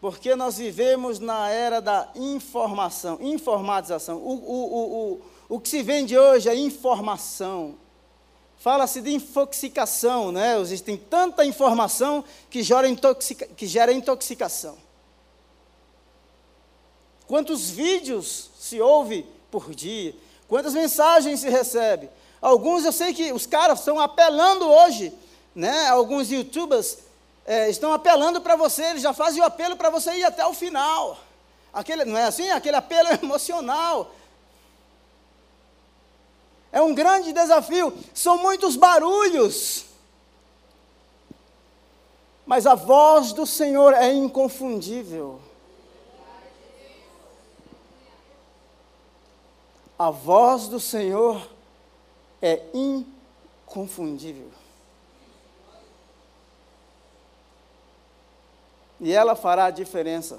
Porque 0.00 0.36
nós 0.36 0.58
vivemos 0.58 1.18
na 1.18 1.48
era 1.50 1.80
da 1.80 2.08
informação, 2.14 3.18
informatização. 3.20 4.18
O, 4.18 4.34
o, 4.34 5.14
o, 5.14 5.22
o, 5.48 5.60
que 5.60 5.68
se 5.68 5.82
vende 5.82 6.16
hoje 6.16 6.48
é 6.48 6.54
informação. 6.54 7.76
Fala-se 8.58 9.00
de 9.00 9.12
intoxicação, 9.12 10.32
né? 10.32 10.58
Existem 10.60 10.96
tanta 10.96 11.44
informação 11.44 12.24
que 12.50 12.62
gera, 12.62 12.88
intoxica, 12.88 13.46
que 13.46 13.66
gera 13.66 13.92
intoxicação. 13.92 14.76
Quantos 17.26 17.70
vídeos 17.70 18.50
se 18.58 18.80
ouve 18.80 19.26
por 19.50 19.74
dia? 19.74 20.14
Quantas 20.48 20.74
mensagens 20.74 21.40
se 21.40 21.48
recebe? 21.48 22.08
Alguns 22.40 22.84
eu 22.84 22.92
sei 22.92 23.12
que 23.12 23.32
os 23.32 23.46
caras 23.46 23.80
estão 23.80 23.98
apelando 23.98 24.68
hoje, 24.68 25.12
né? 25.54 25.88
Alguns 25.88 26.30
youtubers 26.30 26.98
é, 27.46 27.70
estão 27.70 27.92
apelando 27.92 28.40
para 28.40 28.56
você, 28.56 28.82
eles 28.86 29.02
já 29.02 29.12
fazem 29.12 29.40
o 29.40 29.44
apelo 29.44 29.76
para 29.76 29.90
você 29.90 30.12
ir 30.16 30.24
até 30.24 30.44
o 30.44 30.52
final. 30.52 31.18
aquele, 31.72 32.04
não 32.04 32.18
é 32.18 32.24
assim? 32.24 32.50
Aquele 32.50 32.76
apelo 32.76 33.08
emocional. 33.22 34.12
É 36.76 36.80
um 36.82 36.94
grande 36.94 37.32
desafio. 37.32 37.90
São 38.12 38.36
muitos 38.36 38.76
barulhos. 38.76 39.86
Mas 42.44 42.66
a 42.66 42.74
voz 42.74 43.32
do 43.32 43.46
Senhor 43.46 43.94
é 43.94 44.12
inconfundível. 44.12 45.40
A 49.98 50.10
voz 50.10 50.68
do 50.68 50.78
Senhor 50.78 51.48
é 52.42 52.62
inconfundível. 52.74 54.50
E 59.00 59.14
ela 59.14 59.34
fará 59.34 59.64
a 59.64 59.70
diferença. 59.70 60.38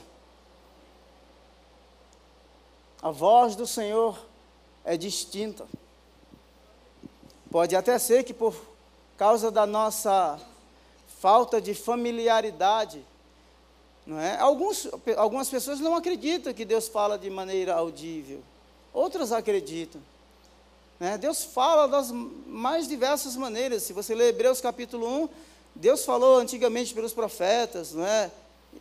A 3.02 3.10
voz 3.10 3.56
do 3.56 3.65
Senhor 3.65 4.23
é 4.86 4.95
distinta. 4.95 5.65
Pode 7.58 7.76
até 7.76 7.98
ser 7.98 8.24
que 8.24 8.36
por 8.36 8.56
causa 9.17 9.50
da 9.50 9.65
nossa 9.65 10.39
falta 11.20 11.60
de 11.60 11.74
familiaridade, 11.74 13.04
não 14.06 14.20
é? 14.20 14.38
Alguns, 14.38 14.88
algumas 15.17 15.50
pessoas 15.50 15.80
não 15.80 15.96
acreditam 15.96 16.54
que 16.54 16.63
Deus 16.63 16.88
fala 16.88 17.17
de 17.17 17.28
maneira 17.32 17.74
audível, 17.74 18.43
outras 18.93 19.32
acreditam. 19.32 20.00
Né? 21.00 21.17
Deus 21.17 21.46
fala 21.46 21.88
das 21.88 22.12
mais 22.12 22.88
diversas 22.88 23.36
maneiras. 23.36 23.82
Se 23.82 23.91
você 23.91 24.13
ler 24.13 24.30
Hebreus 24.30 24.62
capítulo 24.62 25.24
1, 25.24 25.30
Deus 25.74 26.06
falou 26.06 26.38
antigamente 26.38 26.93
pelos 26.93 27.12
profetas, 27.12 27.91
não 27.91 28.06
é? 28.06 28.30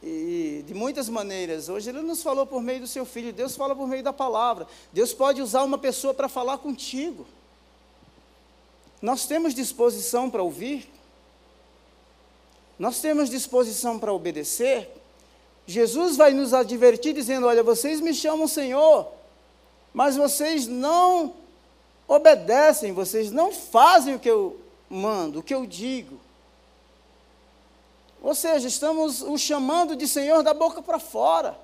E 0.02 0.62
de 0.66 0.74
muitas 0.74 1.08
maneiras. 1.08 1.70
Hoje 1.70 1.88
Ele 1.88 2.02
nos 2.02 2.22
falou 2.22 2.44
por 2.44 2.60
meio 2.60 2.80
do 2.80 2.86
seu 2.86 3.06
Filho, 3.06 3.32
Deus 3.32 3.56
fala 3.56 3.74
por 3.74 3.88
meio 3.88 4.02
da 4.02 4.12
palavra. 4.12 4.66
Deus 4.92 5.14
pode 5.14 5.40
usar 5.40 5.62
uma 5.62 5.78
pessoa 5.78 6.12
para 6.12 6.28
falar 6.28 6.58
contigo. 6.58 7.26
Nós 9.06 9.24
temos 9.24 9.54
disposição 9.54 10.28
para 10.28 10.42
ouvir? 10.42 10.90
Nós 12.76 13.00
temos 13.00 13.30
disposição 13.30 14.00
para 14.00 14.12
obedecer? 14.12 14.90
Jesus 15.64 16.16
vai 16.16 16.32
nos 16.32 16.52
advertir 16.52 17.14
dizendo: 17.14 17.46
Olha, 17.46 17.62
vocês 17.62 18.00
me 18.00 18.12
chamam 18.12 18.48
Senhor, 18.48 19.06
mas 19.94 20.16
vocês 20.16 20.66
não 20.66 21.34
obedecem, 22.08 22.92
vocês 22.92 23.30
não 23.30 23.52
fazem 23.52 24.16
o 24.16 24.18
que 24.18 24.28
eu 24.28 24.58
mando, 24.90 25.38
o 25.38 25.42
que 25.44 25.54
eu 25.54 25.64
digo. 25.64 26.18
Ou 28.20 28.34
seja, 28.34 28.66
estamos 28.66 29.22
o 29.22 29.38
chamando 29.38 29.94
de 29.94 30.08
Senhor 30.08 30.42
da 30.42 30.52
boca 30.52 30.82
para 30.82 30.98
fora, 30.98 31.56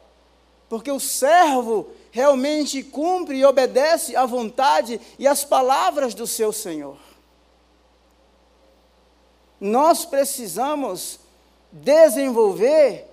porque 0.69 0.93
o 0.93 1.01
servo 1.01 1.89
realmente 2.13 2.85
cumpre 2.85 3.39
e 3.39 3.45
obedece 3.45 4.15
à 4.15 4.25
vontade 4.25 5.01
e 5.19 5.27
às 5.27 5.45
palavras 5.45 6.15
do 6.15 6.25
seu 6.25 6.53
Senhor. 6.53 7.11
Nós 9.63 10.05
precisamos 10.05 11.21
desenvolver. 11.71 13.07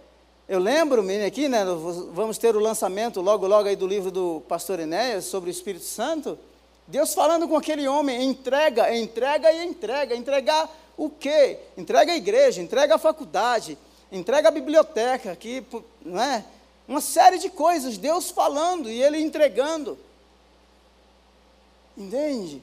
Eu 0.48 0.58
lembro-me 0.58 1.24
aqui, 1.24 1.48
né, 1.48 1.64
vamos 2.12 2.40
ter 2.40 2.56
o 2.56 2.60
lançamento 2.60 3.22
logo, 3.22 3.46
logo 3.46 3.70
aí 3.70 3.76
do 3.76 3.86
livro 3.86 4.10
do 4.10 4.42
pastor 4.48 4.80
Enéas 4.80 5.26
sobre 5.26 5.52
o 5.52 5.52
Espírito 5.52 5.86
Santo. 5.86 6.40
Deus 6.88 7.14
falando 7.14 7.48
com 7.48 7.56
aquele 7.56 7.88
homem, 7.88 8.24
entrega, 8.24 8.92
entrega 8.98 9.52
e 9.52 9.64
entrega. 9.64 10.16
Entregar 10.16 10.68
o 10.98 11.08
quê? 11.08 11.60
Entrega 11.78 12.14
a 12.14 12.18
igreja, 12.18 12.60
entrega 12.64 12.96
a 12.96 12.98
faculdade, 12.98 13.78
entrega 14.12 14.48
a 14.48 14.52
biblioteca, 14.52 15.36
que, 15.36 15.64
não 16.04 16.20
é? 16.20 16.44
Uma 16.88 17.00
série 17.00 17.38
de 17.38 17.52
coisas, 17.52 17.96
Deus 17.96 18.32
falando 18.32 18.90
e 18.90 19.04
ele 19.04 19.22
entregando. 19.22 20.00
Entende? 21.96 22.60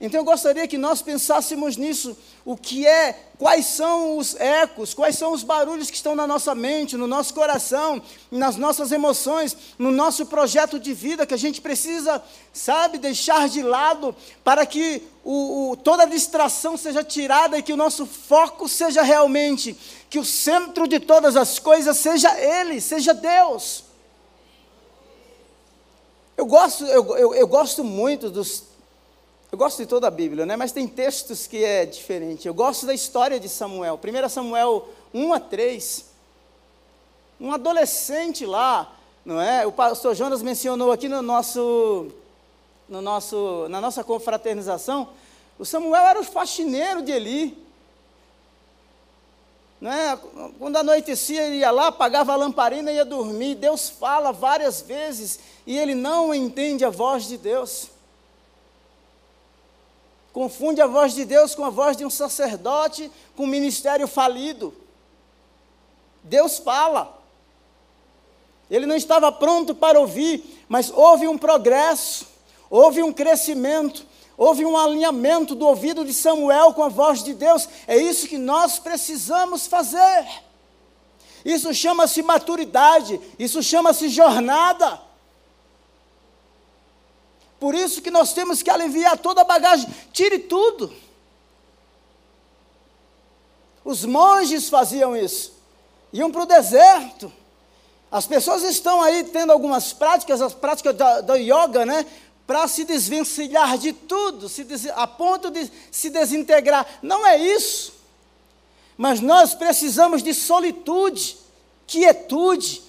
Então 0.00 0.20
eu 0.20 0.24
gostaria 0.24 0.66
que 0.66 0.78
nós 0.78 1.02
pensássemos 1.02 1.76
nisso, 1.76 2.16
o 2.42 2.56
que 2.56 2.86
é, 2.86 3.12
quais 3.38 3.66
são 3.66 4.16
os 4.16 4.34
ecos, 4.34 4.94
quais 4.94 5.14
são 5.18 5.34
os 5.34 5.42
barulhos 5.42 5.90
que 5.90 5.96
estão 5.96 6.16
na 6.16 6.26
nossa 6.26 6.54
mente, 6.54 6.96
no 6.96 7.06
nosso 7.06 7.34
coração, 7.34 8.00
nas 8.30 8.56
nossas 8.56 8.92
emoções, 8.92 9.54
no 9.78 9.90
nosso 9.90 10.24
projeto 10.24 10.80
de 10.80 10.94
vida 10.94 11.26
que 11.26 11.34
a 11.34 11.36
gente 11.36 11.60
precisa, 11.60 12.22
sabe, 12.50 12.96
deixar 12.96 13.46
de 13.46 13.62
lado 13.62 14.16
para 14.42 14.64
que 14.64 15.02
o, 15.22 15.72
o, 15.72 15.76
toda 15.76 16.06
distração 16.06 16.78
seja 16.78 17.04
tirada 17.04 17.58
e 17.58 17.62
que 17.62 17.72
o 17.74 17.76
nosso 17.76 18.06
foco 18.06 18.66
seja 18.66 19.02
realmente, 19.02 19.76
que 20.08 20.18
o 20.18 20.24
centro 20.24 20.88
de 20.88 20.98
todas 20.98 21.36
as 21.36 21.58
coisas 21.58 21.98
seja 21.98 22.40
Ele, 22.40 22.80
seja 22.80 23.12
Deus. 23.12 23.84
Eu 26.38 26.46
gosto, 26.46 26.86
eu, 26.86 27.18
eu, 27.18 27.34
eu 27.34 27.46
gosto 27.46 27.84
muito 27.84 28.30
dos 28.30 28.69
eu 29.52 29.58
gosto 29.58 29.78
de 29.78 29.86
toda 29.86 30.06
a 30.06 30.10
Bíblia, 30.10 30.46
né? 30.46 30.54
mas 30.56 30.70
tem 30.70 30.86
textos 30.86 31.46
que 31.46 31.64
é 31.64 31.84
diferente. 31.84 32.46
Eu 32.46 32.54
gosto 32.54 32.86
da 32.86 32.94
história 32.94 33.40
de 33.40 33.48
Samuel. 33.48 33.98
1 33.98 34.28
Samuel 34.28 34.88
1 35.12 35.32
a 35.32 35.40
3. 35.40 36.04
Um 37.40 37.52
adolescente 37.52 38.46
lá, 38.46 38.92
não 39.24 39.40
é? 39.40 39.66
O 39.66 39.72
pastor 39.72 40.14
Jonas 40.14 40.40
mencionou 40.40 40.92
aqui 40.92 41.08
no 41.08 41.20
nosso, 41.20 42.12
no 42.88 43.02
nosso, 43.02 43.66
na 43.68 43.80
nossa 43.80 44.04
confraternização, 44.04 45.08
o 45.58 45.64
Samuel 45.64 46.06
era 46.06 46.20
o 46.20 46.24
faxineiro 46.24 47.02
de 47.02 47.10
Eli. 47.10 47.66
É? 49.82 50.16
Quando 50.58 50.76
anoitecia, 50.76 51.42
ele 51.42 51.56
ia 51.56 51.70
lá, 51.70 51.88
apagava 51.88 52.32
a 52.32 52.36
lamparina 52.36 52.92
e 52.92 52.96
ia 52.96 53.04
dormir. 53.04 53.56
Deus 53.56 53.90
fala 53.90 54.30
várias 54.30 54.80
vezes 54.80 55.40
e 55.66 55.76
ele 55.76 55.94
não 55.94 56.32
entende 56.32 56.84
a 56.84 56.90
voz 56.90 57.26
de 57.26 57.36
Deus. 57.36 57.88
Confunde 60.32 60.80
a 60.80 60.86
voz 60.86 61.12
de 61.12 61.24
Deus 61.24 61.54
com 61.54 61.64
a 61.64 61.70
voz 61.70 61.96
de 61.96 62.04
um 62.04 62.10
sacerdote 62.10 63.10
com 63.36 63.44
um 63.44 63.48
ministério 63.48 64.06
falido. 64.06 64.72
Deus 66.22 66.58
fala. 66.58 67.18
Ele 68.70 68.86
não 68.86 68.94
estava 68.94 69.32
pronto 69.32 69.74
para 69.74 69.98
ouvir, 69.98 70.64
mas 70.68 70.90
houve 70.90 71.26
um 71.26 71.36
progresso, 71.36 72.28
houve 72.68 73.02
um 73.02 73.12
crescimento, 73.12 74.06
houve 74.36 74.64
um 74.64 74.76
alinhamento 74.76 75.56
do 75.56 75.66
ouvido 75.66 76.04
de 76.04 76.14
Samuel 76.14 76.72
com 76.72 76.84
a 76.84 76.88
voz 76.88 77.24
de 77.24 77.34
Deus. 77.34 77.68
É 77.88 77.96
isso 77.96 78.28
que 78.28 78.38
nós 78.38 78.78
precisamos 78.78 79.66
fazer. 79.66 80.26
Isso 81.44 81.74
chama-se 81.74 82.22
maturidade, 82.22 83.20
isso 83.38 83.62
chama-se 83.62 84.08
jornada. 84.08 85.00
Por 87.60 87.74
isso 87.74 88.00
que 88.00 88.10
nós 88.10 88.32
temos 88.32 88.62
que 88.62 88.70
aliviar 88.70 89.18
toda 89.18 89.42
a 89.42 89.44
bagagem. 89.44 89.86
Tire 90.14 90.38
tudo. 90.38 90.90
Os 93.84 94.02
monges 94.06 94.70
faziam 94.70 95.14
isso. 95.14 95.52
Iam 96.10 96.32
para 96.32 96.42
o 96.42 96.46
deserto. 96.46 97.30
As 98.10 98.26
pessoas 98.26 98.62
estão 98.62 99.02
aí 99.02 99.24
tendo 99.24 99.52
algumas 99.52 99.92
práticas, 99.92 100.40
as 100.40 100.54
práticas 100.54 100.96
da, 100.96 101.20
da 101.20 101.34
yoga, 101.34 101.84
né? 101.84 102.06
Para 102.46 102.66
se 102.66 102.82
desvencilhar 102.82 103.76
de 103.76 103.92
tudo, 103.92 104.48
se 104.48 104.64
des, 104.64 104.86
a 104.86 105.06
ponto 105.06 105.50
de 105.50 105.70
se 105.90 106.08
desintegrar. 106.08 106.86
Não 107.02 107.26
é 107.26 107.36
isso. 107.36 107.92
Mas 108.96 109.20
nós 109.20 109.54
precisamos 109.54 110.22
de 110.22 110.32
solitude, 110.32 111.36
quietude, 111.86 112.82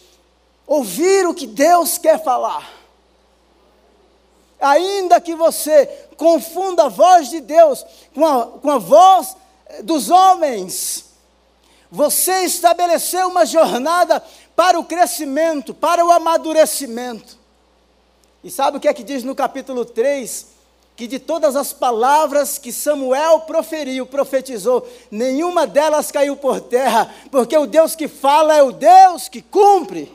ouvir 0.65 1.27
o 1.27 1.33
que 1.33 1.45
Deus 1.45 1.97
quer 1.97 2.23
falar 2.23 2.80
ainda 4.61 5.19
que 5.19 5.35
você 5.35 5.87
confunda 6.15 6.85
a 6.85 6.89
voz 6.89 7.29
de 7.29 7.41
Deus 7.41 7.85
com 8.13 8.25
a, 8.25 8.45
com 8.45 8.69
a 8.69 8.77
voz 8.77 9.35
dos 9.83 10.09
homens, 10.09 11.05
você 11.89 12.43
estabeleceu 12.43 13.27
uma 13.27 13.45
jornada 13.45 14.23
para 14.55 14.79
o 14.79 14.85
crescimento, 14.85 15.73
para 15.73 16.05
o 16.05 16.11
amadurecimento. 16.11 17.37
E 18.43 18.49
sabe 18.49 18.77
o 18.77 18.79
que 18.79 18.87
é 18.87 18.93
que 18.93 19.03
diz 19.03 19.23
no 19.23 19.35
capítulo 19.35 19.83
3? 19.83 20.47
Que 20.95 21.07
de 21.07 21.19
todas 21.19 21.55
as 21.55 21.73
palavras 21.73 22.57
que 22.57 22.71
Samuel 22.71 23.41
proferiu, 23.41 24.05
profetizou, 24.05 24.87
nenhuma 25.09 25.65
delas 25.65 26.11
caiu 26.11 26.37
por 26.37 26.61
terra, 26.61 27.13
porque 27.31 27.57
o 27.57 27.65
Deus 27.65 27.95
que 27.95 28.07
fala 28.07 28.55
é 28.55 28.63
o 28.63 28.71
Deus 28.71 29.27
que 29.27 29.41
cumpre. 29.41 30.11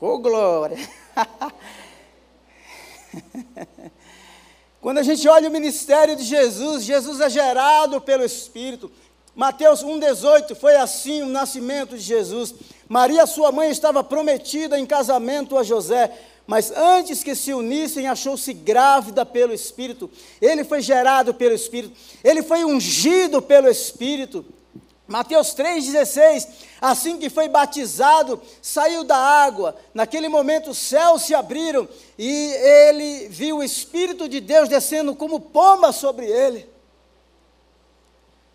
Ô 0.00 0.06
oh, 0.06 0.18
glória! 0.18 0.76
Quando 4.80 4.98
a 4.98 5.02
gente 5.02 5.26
olha 5.28 5.48
o 5.48 5.52
ministério 5.52 6.16
de 6.16 6.24
Jesus, 6.24 6.84
Jesus 6.84 7.20
é 7.20 7.30
gerado 7.30 8.00
pelo 8.00 8.24
Espírito. 8.24 8.90
Mateus 9.34 9.84
1,18 9.84 10.54
foi 10.56 10.76
assim 10.76 11.22
o 11.22 11.26
nascimento 11.26 11.96
de 11.96 12.02
Jesus. 12.02 12.54
Maria, 12.88 13.24
sua 13.26 13.50
mãe, 13.52 13.70
estava 13.70 14.02
prometida 14.04 14.78
em 14.78 14.84
casamento 14.84 15.56
a 15.56 15.62
José, 15.62 16.10
mas 16.46 16.70
antes 16.70 17.22
que 17.22 17.34
se 17.34 17.54
unissem, 17.54 18.06
achou-se 18.06 18.52
grávida 18.52 19.24
pelo 19.24 19.54
Espírito. 19.54 20.10
Ele 20.40 20.64
foi 20.64 20.82
gerado 20.82 21.32
pelo 21.32 21.54
Espírito, 21.54 21.96
ele 22.22 22.42
foi 22.42 22.64
ungido 22.64 23.40
pelo 23.40 23.68
Espírito. 23.68 24.44
Mateus 25.06 25.54
3,16: 25.54 26.48
Assim 26.80 27.18
que 27.18 27.28
foi 27.28 27.48
batizado, 27.48 28.40
saiu 28.62 29.04
da 29.04 29.16
água. 29.16 29.76
Naquele 29.92 30.28
momento 30.28 30.70
os 30.70 30.78
céus 30.78 31.22
se 31.22 31.34
abriram 31.34 31.86
e 32.18 32.52
ele 32.52 33.28
viu 33.28 33.58
o 33.58 33.62
Espírito 33.62 34.28
de 34.28 34.40
Deus 34.40 34.68
descendo 34.68 35.14
como 35.14 35.40
pomba 35.40 35.92
sobre 35.92 36.26
ele. 36.26 36.68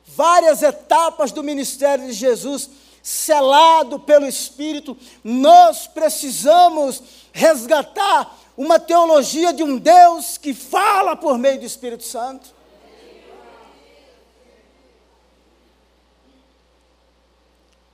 Várias 0.06 0.64
etapas 0.64 1.32
do 1.32 1.44
ministério 1.44 2.08
de 2.08 2.14
Jesus, 2.14 2.70
selado 3.04 4.00
pelo 4.00 4.26
Espírito, 4.26 4.98
nós 5.24 5.86
precisamos 5.86 7.02
resgatar 7.32 8.38
uma 8.58 8.80
teologia 8.80 9.54
de 9.54 9.64
um 9.64 9.78
Deus 9.78 10.38
que 10.38 10.54
fala 10.54 11.16
por 11.16 11.38
meio 11.38 11.60
do 11.60 11.66
Espírito 11.66 12.04
Santo. 12.04 12.59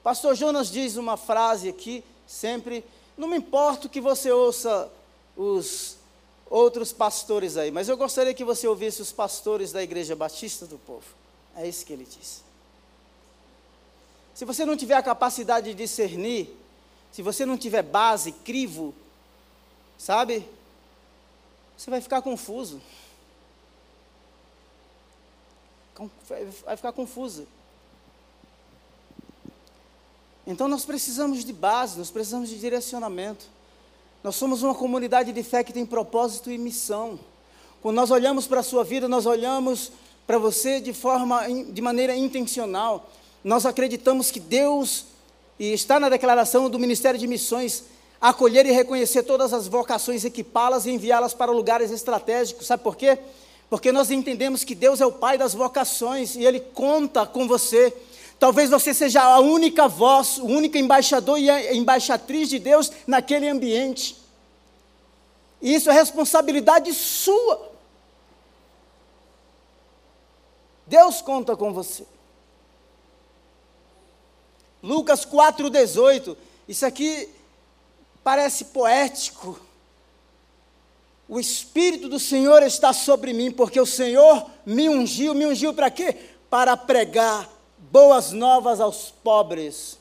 Pastor 0.05 0.35
Jonas 0.35 0.69
diz 0.69 0.97
uma 0.97 1.17
frase 1.17 1.67
aqui, 1.67 2.03
sempre, 2.27 2.85
não 3.17 3.27
me 3.27 3.37
importa 3.37 3.89
que 3.89 3.99
você 3.99 4.31
ouça 4.31 4.87
os 5.35 5.97
outros 6.47 6.93
pastores 6.93 7.57
aí, 7.57 7.71
mas 7.71 7.89
eu 7.89 7.97
gostaria 7.97 8.31
que 8.31 8.43
você 8.43 8.67
ouvisse 8.67 9.01
os 9.01 9.11
pastores 9.11 9.71
da 9.71 9.81
Igreja 9.81 10.15
Batista 10.15 10.67
do 10.67 10.77
Povo. 10.77 11.07
É 11.55 11.67
isso 11.67 11.83
que 11.83 11.91
ele 11.91 12.05
diz. 12.05 12.43
Se 14.35 14.45
você 14.45 14.63
não 14.63 14.77
tiver 14.77 14.93
a 14.93 15.01
capacidade 15.01 15.71
de 15.71 15.73
discernir, 15.73 16.55
se 17.11 17.23
você 17.23 17.43
não 17.43 17.57
tiver 17.57 17.81
base, 17.81 18.31
crivo, 18.31 18.93
sabe? 19.97 20.47
Você 21.75 21.89
vai 21.89 21.99
ficar 21.99 22.21
confuso. 22.21 22.79
Vai 26.63 26.77
ficar 26.77 26.93
confuso. 26.93 27.47
Então 30.47 30.67
nós 30.67 30.85
precisamos 30.85 31.43
de 31.43 31.51
base, 31.51 31.97
nós 31.97 32.11
precisamos 32.11 32.49
de 32.49 32.59
direcionamento. 32.59 33.45
Nós 34.23 34.35
somos 34.35 34.63
uma 34.63 34.75
comunidade 34.75 35.31
de 35.31 35.43
fé 35.43 35.63
que 35.63 35.73
tem 35.73 35.85
propósito 35.85 36.51
e 36.51 36.57
missão. 36.57 37.19
Quando 37.81 37.95
nós 37.95 38.11
olhamos 38.11 38.47
para 38.47 38.59
a 38.59 38.63
sua 38.63 38.83
vida, 38.83 39.07
nós 39.07 39.25
olhamos 39.25 39.91
para 40.25 40.37
você 40.37 40.79
de 40.79 40.93
forma 40.93 41.43
de 41.71 41.81
maneira 41.81 42.15
intencional. 42.15 43.09
Nós 43.43 43.65
acreditamos 43.65 44.31
que 44.31 44.39
Deus 44.39 45.05
e 45.59 45.71
está 45.73 45.99
na 45.99 46.09
declaração 46.09 46.69
do 46.69 46.79
Ministério 46.79 47.19
de 47.19 47.27
Missões 47.27 47.83
acolher 48.19 48.65
e 48.65 48.71
reconhecer 48.71 49.23
todas 49.23 49.53
as 49.53 49.67
vocações, 49.67 50.25
equipá-las 50.25 50.85
e 50.85 50.91
enviá-las 50.91 51.33
para 51.33 51.51
lugares 51.51 51.91
estratégicos. 51.91 52.67
Sabe 52.67 52.81
por 52.81 52.95
quê? 52.95 53.19
Porque 53.69 53.91
nós 53.91 54.09
entendemos 54.09 54.63
que 54.63 54.73
Deus 54.73 55.01
é 55.01 55.05
o 55.05 55.11
pai 55.11 55.37
das 55.37 55.53
vocações 55.53 56.35
e 56.35 56.43
ele 56.43 56.59
conta 56.59 57.25
com 57.25 57.47
você. 57.47 57.93
Talvez 58.39 58.69
você 58.69 58.93
seja 58.93 59.21
a 59.23 59.39
única 59.39 59.87
voz, 59.87 60.37
o 60.37 60.45
único 60.45 60.77
embaixador 60.77 61.39
e 61.39 61.49
embaixatriz 61.75 62.49
de 62.49 62.59
Deus 62.59 62.91
naquele 63.07 63.47
ambiente. 63.47 64.17
E 65.61 65.73
isso 65.73 65.89
é 65.89 65.93
responsabilidade 65.93 66.93
sua. 66.93 67.71
Deus 70.85 71.21
conta 71.21 71.55
com 71.55 71.73
você. 71.73 72.05
Lucas 74.83 75.25
4,18. 75.25 76.37
Isso 76.67 76.85
aqui 76.85 77.29
parece 78.23 78.65
poético. 78.65 79.59
O 81.27 81.39
Espírito 81.39 82.07
do 82.07 82.19
Senhor 82.19 82.61
está 82.61 82.93
sobre 82.93 83.33
mim, 83.33 83.49
porque 83.49 83.79
o 83.79 83.85
Senhor 83.85 84.45
me 84.65 84.87
ungiu. 84.89 85.33
Me 85.33 85.45
ungiu 85.45 85.73
para 85.73 85.89
quê? 85.89 86.15
Para 86.49 86.77
pregar 86.77 87.49
boas 87.95 88.33
novas 88.33 88.81
aos 88.81 89.13
pobres. 89.23 89.97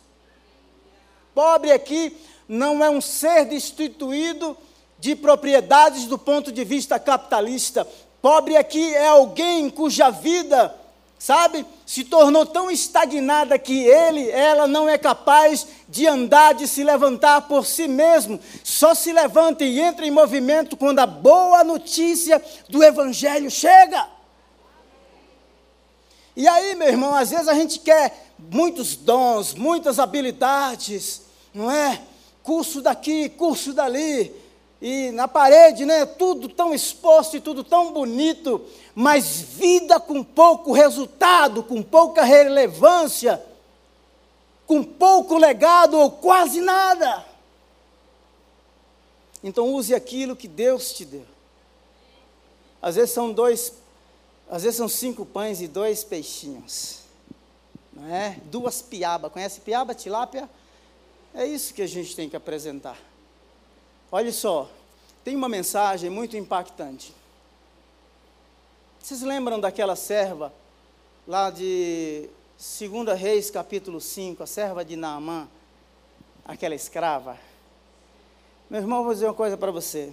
Pobre 1.33 1.71
aqui 1.71 2.13
não 2.49 2.83
é 2.83 2.91
um 2.91 3.01
ser 3.01 3.45
destituído 3.45 4.57
de 4.99 5.15
propriedades 5.15 6.07
do 6.07 6.19
ponto 6.19 6.51
de 6.51 6.65
vista 6.65 6.99
capitalista. 6.99 7.87
Pobre 8.21 8.57
aqui 8.57 8.93
é 8.93 9.07
alguém 9.07 9.71
cuja 9.71 10.11
vida, 10.11 10.75
sabe, 11.17 11.65
se 11.87 12.03
tornou 12.03 12.45
tão 12.45 12.69
estagnada 12.69 13.57
que 13.61 13.85
ele, 13.85 14.29
ela 14.29 14.67
não 14.67 14.89
é 14.89 14.99
capaz 14.99 15.65
de 15.89 16.05
andar, 16.09 16.53
de 16.53 16.67
se 16.67 16.83
levantar 16.83 17.43
por 17.43 17.65
si 17.65 17.87
mesmo. 17.87 18.41
Só 18.65 18.93
se 18.93 19.13
levanta 19.13 19.63
e 19.63 19.79
entra 19.81 20.05
em 20.05 20.11
movimento 20.11 20.77
quando 20.77 20.99
a 20.99 21.07
boa 21.07 21.63
notícia 21.63 22.43
do 22.69 22.83
Evangelho 22.83 23.53
chega. 23.53 24.14
E 26.37 26.49
aí, 26.49 26.75
meu 26.75 26.89
irmão, 26.89 27.15
às 27.15 27.31
vezes 27.31 27.49
a 27.49 27.55
gente 27.55 27.79
quer 27.79 28.33
muitos 28.39 28.97
dons, 28.97 29.55
muitas 29.55 29.99
habilidades, 29.99 31.23
não 31.53 31.71
é? 31.71 32.03
Curso 32.43 32.83
daqui, 32.83 33.29
curso 33.29 33.73
dali, 33.73 34.35
e 34.83 35.11
na 35.13 35.29
parede, 35.29 35.87
né? 35.87 36.05
Tudo 36.05 36.49
tão 36.49 36.75
exposto 36.75 37.37
e 37.37 37.41
tudo 37.41 37.63
tão 37.63 37.93
bonito, 37.93 38.65
mas 38.95 39.41
vida 39.41 40.01
com 40.01 40.23
pouco 40.23 40.73
resultado, 40.73 41.63
com 41.63 41.83
pouca 41.83 42.23
relevância, 42.25 43.43
com 44.67 44.83
pouco 44.83 45.39
legado 45.39 45.99
ou 45.99 46.11
quase 46.11 46.61
nada. 46.61 47.25
Então 49.43 49.73
use 49.73 49.95
aquilo 49.95 50.35
que 50.35 50.49
Deus 50.49 50.93
te 50.93 51.05
deu. 51.05 51.25
Às 52.83 52.97
vezes 52.97 53.13
são 53.13 53.33
dois 53.33 53.73
às 54.49 54.63
vezes 54.63 54.77
são 54.77 54.89
cinco 54.89 55.25
pães 55.25 55.61
e 55.61 55.69
dois 55.69 56.05
peixinhos. 56.05 57.01
Não 57.93 58.13
é? 58.15 58.39
Duas 58.45 58.83
piaba. 58.83 59.31
Conhece 59.31 59.61
piaba, 59.61 59.95
tilápia? 59.95 60.49
É 61.33 61.47
isso 61.47 61.75
que 61.75 61.83
a 61.83 61.87
gente 61.87 62.15
tem 62.15 62.29
que 62.29 62.37
apresentar. 62.37 62.99
Olha 64.11 64.33
só, 64.33 64.71
tem 65.25 65.35
uma 65.35 65.49
mensagem 65.49 66.11
muito 66.11 66.37
impactante. 66.37 67.15
Vocês 69.01 69.23
lembram 69.23 69.59
daquela 69.61 69.97
serva 69.97 70.53
lá 71.27 71.51
de 71.51 72.29
2 72.57 73.19
Reis, 73.19 73.51
capítulo 73.51 74.01
5, 74.01 74.43
a 74.43 74.47
serva 74.47 74.85
de 74.85 74.97
Naamã, 74.97 75.49
aquela 76.45 76.75
escrava? 76.75 77.39
Meu 78.71 78.81
irmão, 78.81 79.05
vou 79.05 79.13
dizer 79.13 79.27
uma 79.27 79.35
coisa 79.35 79.57
para 79.57 79.71
você. 79.71 80.13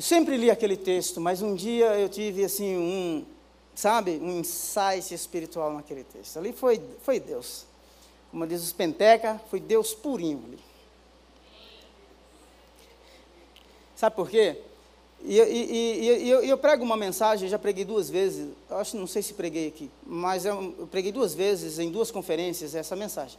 Eu 0.00 0.02
sempre 0.02 0.38
li 0.38 0.50
aquele 0.50 0.78
texto, 0.78 1.20
mas 1.20 1.42
um 1.42 1.54
dia 1.54 1.88
eu 1.98 2.08
tive 2.08 2.42
assim 2.42 2.74
um, 2.74 3.22
sabe, 3.74 4.12
um 4.12 4.40
insight 4.40 5.12
espiritual 5.12 5.74
naquele 5.74 6.04
texto. 6.04 6.38
Ali 6.38 6.54
foi, 6.54 6.80
foi 7.02 7.20
Deus. 7.20 7.66
Como 8.30 8.46
diz 8.46 8.62
os 8.62 8.72
Penteca, 8.72 9.38
foi 9.50 9.60
Deus 9.60 9.92
purinho 9.92 10.42
ali. 10.46 10.58
Sabe 13.94 14.16
por 14.16 14.30
quê? 14.30 14.62
E, 15.22 15.38
e, 15.38 15.70
e, 15.70 16.22
e 16.24 16.30
eu, 16.30 16.44
eu, 16.44 16.56
prego 16.56 16.82
uma 16.82 16.96
mensagem, 16.96 17.46
já 17.46 17.58
preguei 17.58 17.84
duas 17.84 18.08
vezes, 18.08 18.48
acho, 18.70 18.96
não 18.96 19.06
sei 19.06 19.20
se 19.20 19.34
preguei 19.34 19.68
aqui, 19.68 19.90
mas 20.06 20.46
eu, 20.46 20.74
eu 20.78 20.86
preguei 20.86 21.12
duas 21.12 21.34
vezes 21.34 21.78
em 21.78 21.90
duas 21.90 22.10
conferências 22.10 22.74
essa 22.74 22.96
mensagem. 22.96 23.38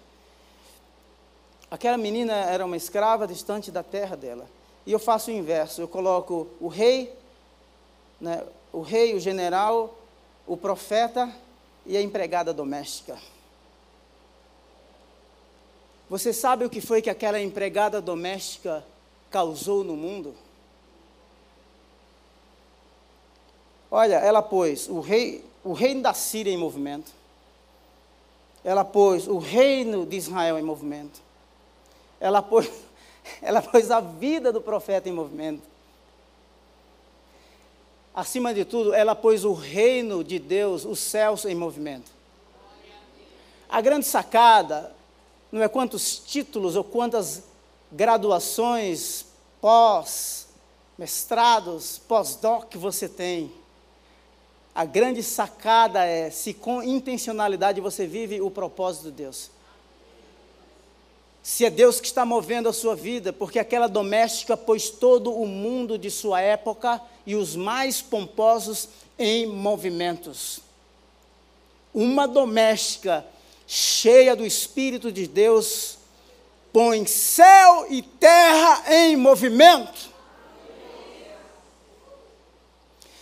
Aquela 1.71 1.97
menina 1.97 2.33
era 2.35 2.63
uma 2.63 2.77
escrava 2.77 3.25
distante 3.25 3.71
da 3.71 3.81
terra 3.81 4.15
dela 4.15 4.60
e 4.85 4.91
eu 4.91 4.99
faço 4.99 5.31
o 5.31 5.33
inverso. 5.33 5.81
Eu 5.81 5.87
coloco 5.87 6.47
o 6.59 6.67
rei, 6.67 7.13
né, 8.19 8.43
o 8.71 8.81
rei, 8.81 9.13
o 9.13 9.19
general, 9.19 9.97
o 10.47 10.57
profeta 10.57 11.33
e 11.85 11.95
a 11.95 12.01
empregada 12.01 12.53
doméstica. 12.53 13.17
Você 16.09 16.33
sabe 16.33 16.65
o 16.65 16.69
que 16.69 16.81
foi 16.81 17.01
que 17.01 17.09
aquela 17.09 17.39
empregada 17.39 18.01
doméstica 18.01 18.85
causou 19.29 19.83
no 19.83 19.95
mundo? 19.95 20.35
Olha, 23.89 24.15
ela 24.15 24.41
pôs 24.41 24.87
o 24.89 24.99
rei, 24.99 25.43
o 25.63 25.73
reino 25.73 26.01
da 26.01 26.13
Síria 26.13 26.51
em 26.51 26.57
movimento. 26.57 27.11
Ela 28.63 28.85
pôs 28.85 29.27
o 29.27 29.37
reino 29.37 30.05
de 30.05 30.17
Israel 30.17 30.59
em 30.59 30.63
movimento. 30.63 31.21
Ela 32.19 32.41
pôs 32.41 32.69
ela 33.41 33.61
pôs 33.61 33.91
a 33.91 33.99
vida 33.99 34.51
do 34.51 34.61
profeta 34.61 35.09
em 35.09 35.11
movimento. 35.11 35.63
Acima 38.13 38.53
de 38.53 38.65
tudo, 38.65 38.93
ela 38.93 39.15
pôs 39.15 39.45
o 39.45 39.53
reino 39.53 40.23
de 40.23 40.37
Deus, 40.37 40.83
os 40.83 40.99
céus 40.99 41.45
em 41.45 41.55
movimento. 41.55 42.11
A 43.69 43.79
grande 43.79 44.05
sacada 44.05 44.93
não 45.49 45.61
é 45.61 45.67
quantos 45.69 46.19
títulos 46.19 46.75
ou 46.75 46.83
quantas 46.83 47.43
graduações, 47.89 49.25
pós, 49.61 50.47
mestrados, 50.97 51.99
pós-doc 51.99 52.75
você 52.75 53.07
tem. 53.07 53.51
A 54.75 54.83
grande 54.83 55.23
sacada 55.23 56.03
é 56.05 56.29
se 56.29 56.53
com 56.53 56.83
intencionalidade 56.83 57.79
você 57.79 58.05
vive 58.05 58.41
o 58.41 58.51
propósito 58.51 59.05
de 59.05 59.11
Deus 59.11 59.51
se 61.43 61.65
é 61.65 61.69
Deus 61.69 61.99
que 61.99 62.07
está 62.07 62.23
movendo 62.23 62.69
a 62.69 62.73
sua 62.73 62.95
vida, 62.95 63.33
porque 63.33 63.57
aquela 63.57 63.87
doméstica 63.87 64.55
pôs 64.55 64.89
todo 64.89 65.33
o 65.33 65.47
mundo 65.47 65.97
de 65.97 66.11
sua 66.11 66.39
época 66.41 67.01
e 67.25 67.35
os 67.35 67.55
mais 67.55 68.01
pomposos 68.01 68.87
em 69.17 69.45
movimentos. 69.45 70.61
uma 71.93 72.27
doméstica 72.27 73.25
cheia 73.67 74.35
do 74.35 74.45
Espírito 74.45 75.11
de 75.11 75.27
Deus 75.27 75.97
põe 76.71 77.05
céu 77.05 77.87
e 77.89 78.01
terra 78.01 78.83
em 78.93 79.15
movimento. 79.17 80.09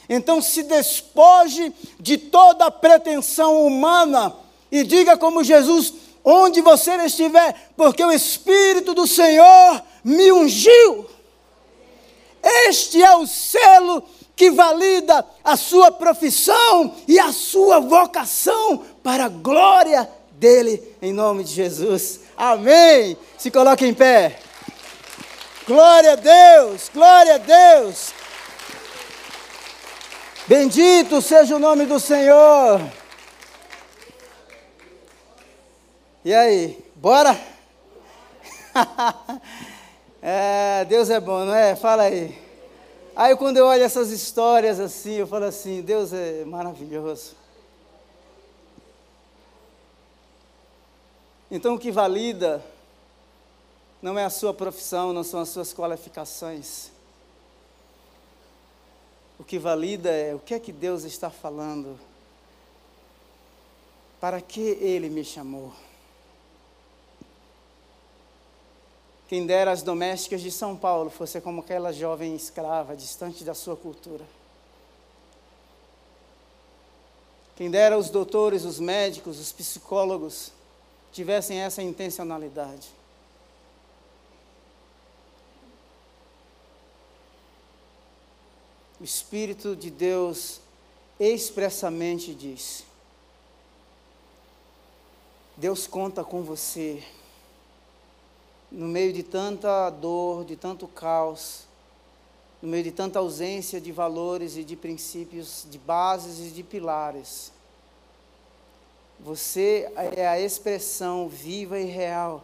Então 0.08 0.42
se 0.42 0.64
despoje 0.64 1.74
de 2.00 2.18
toda 2.18 2.72
pretensão 2.72 3.66
humana 3.66 4.36
e 4.72 4.84
diga 4.84 5.18
como 5.18 5.44
Jesus: 5.44 5.94
onde 6.30 6.62
você 6.62 6.96
estiver, 6.98 7.72
porque 7.76 8.04
o 8.04 8.12
Espírito 8.12 8.94
do 8.94 9.08
Senhor 9.08 9.82
me 10.04 10.32
ungiu. 10.32 11.08
Este 12.68 13.04
é 13.04 13.16
o 13.16 13.28
selo 13.28 14.04
que 14.36 14.52
valida 14.52 15.26
a 15.44 15.58
sua 15.58 15.92
profissão 15.92 16.96
e 17.08 17.20
a 17.20 17.34
sua 17.34 17.80
vocação 17.80 18.86
para 19.04 19.26
a 19.26 19.30
glória 19.30 20.10
dele, 20.32 20.82
em 21.02 21.12
nome 21.12 21.44
de 21.44 21.54
Jesus. 21.54 22.22
Amém. 22.38 23.18
Se 23.38 23.52
coloque 23.52 23.86
em 23.86 23.94
pé. 23.94 24.40
Glória 25.68 26.14
a 26.14 26.16
Deus, 26.16 26.90
glória 26.94 27.36
a 27.36 27.38
Deus. 27.38 28.14
Bendito 30.48 31.22
seja 31.22 31.56
o 31.56 31.60
nome 31.60 31.86
do 31.86 32.00
Senhor. 32.00 32.82
E 36.24 36.34
aí, 36.34 36.84
bora? 36.98 37.32
é, 40.22 40.84
Deus 40.84 41.10
é 41.10 41.18
bom, 41.18 41.46
não 41.46 41.56
é? 41.56 41.78
Fala 41.78 42.04
aí. 42.04 42.38
Aí 43.16 43.38
quando 43.38 43.56
eu 43.56 43.66
olho 43.66 43.84
essas 43.84 44.12
histórias 44.12 44.82
assim, 44.82 45.14
eu 45.14 45.28
falo 45.28 45.46
assim, 45.46 45.82
Deus 45.82 46.12
é 46.12 46.44
maravilhoso. 46.44 47.38
Então 51.50 51.76
o 51.76 51.80
que 51.80 51.90
valida 51.90 52.62
não 54.02 54.20
é 54.20 54.26
a 54.26 54.30
sua 54.30 54.54
profissão, 54.54 55.14
não 55.14 55.24
são 55.24 55.40
as 55.40 55.48
suas 55.48 55.74
qualificações. 55.74 56.92
O 59.40 59.44
que 59.46 59.58
valida 59.58 60.10
é 60.10 60.36
o 60.36 60.40
que 60.40 60.54
é 60.54 60.60
que 60.60 60.74
Deus 60.74 61.06
está 61.06 61.30
falando. 61.30 61.98
Para 64.20 64.42
que 64.42 64.60
Ele 64.60 65.10
me 65.10 65.24
chamou? 65.24 65.72
Quem 69.30 69.46
dera 69.46 69.72
as 69.72 69.82
domésticas 69.82 70.42
de 70.42 70.52
São 70.52 70.76
Paulo 70.76 71.10
fosse 71.10 71.40
como 71.40 71.62
aquela 71.62 71.94
jovem 71.94 72.36
escrava, 72.36 72.98
distante 72.98 73.46
da 73.46 73.54
sua 73.54 73.78
cultura. 73.78 74.26
Quem 77.56 77.72
dera 77.72 77.98
os 77.98 78.10
doutores, 78.10 78.66
os 78.66 78.80
médicos, 78.80 79.40
os 79.40 79.54
psicólogos 79.54 80.52
tivessem 81.14 81.60
essa 81.60 81.82
intencionalidade. 81.82 83.00
o 89.00 89.04
Espírito 89.04 89.76
de 89.76 89.90
Deus 89.90 90.60
expressamente 91.20 92.34
diz: 92.34 92.84
Deus 95.56 95.88
conta 95.88 96.24
com 96.24 96.44
você. 96.44 97.02
No 98.72 98.88
meio 98.88 99.12
de 99.12 99.24
tanta 99.24 99.90
dor, 99.90 100.46
de 100.46 100.56
tanto 100.56 100.88
caos, 100.88 101.64
no 102.62 102.70
meio 102.70 102.84
de 102.84 102.92
tanta 102.92 103.20
ausência 103.20 103.80
de 103.80 103.92
valores 103.92 104.58
e 104.58 104.64
de 104.64 104.76
princípios, 104.76 105.66
de 105.70 105.78
bases 105.78 106.48
e 106.48 106.52
de 106.52 106.62
pilares, 106.62 107.52
você 109.20 109.92
é 110.16 110.28
a 110.28 110.40
expressão 110.40 111.28
viva 111.28 111.80
e 111.80 111.86
real 111.86 112.44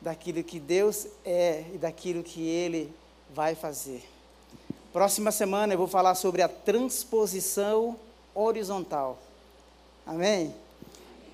daquilo 0.00 0.42
que 0.42 0.58
Deus 0.58 1.06
é 1.24 1.64
e 1.74 1.78
daquilo 1.78 2.22
que 2.22 2.46
Ele 2.46 2.92
vai 3.34 3.54
fazer. 3.54 4.02
Próxima 4.92 5.30
semana 5.30 5.74
eu 5.74 5.78
vou 5.78 5.86
falar 5.86 6.14
sobre 6.14 6.42
a 6.42 6.48
transposição 6.48 7.96
horizontal. 8.34 9.18
Amém? 10.06 10.54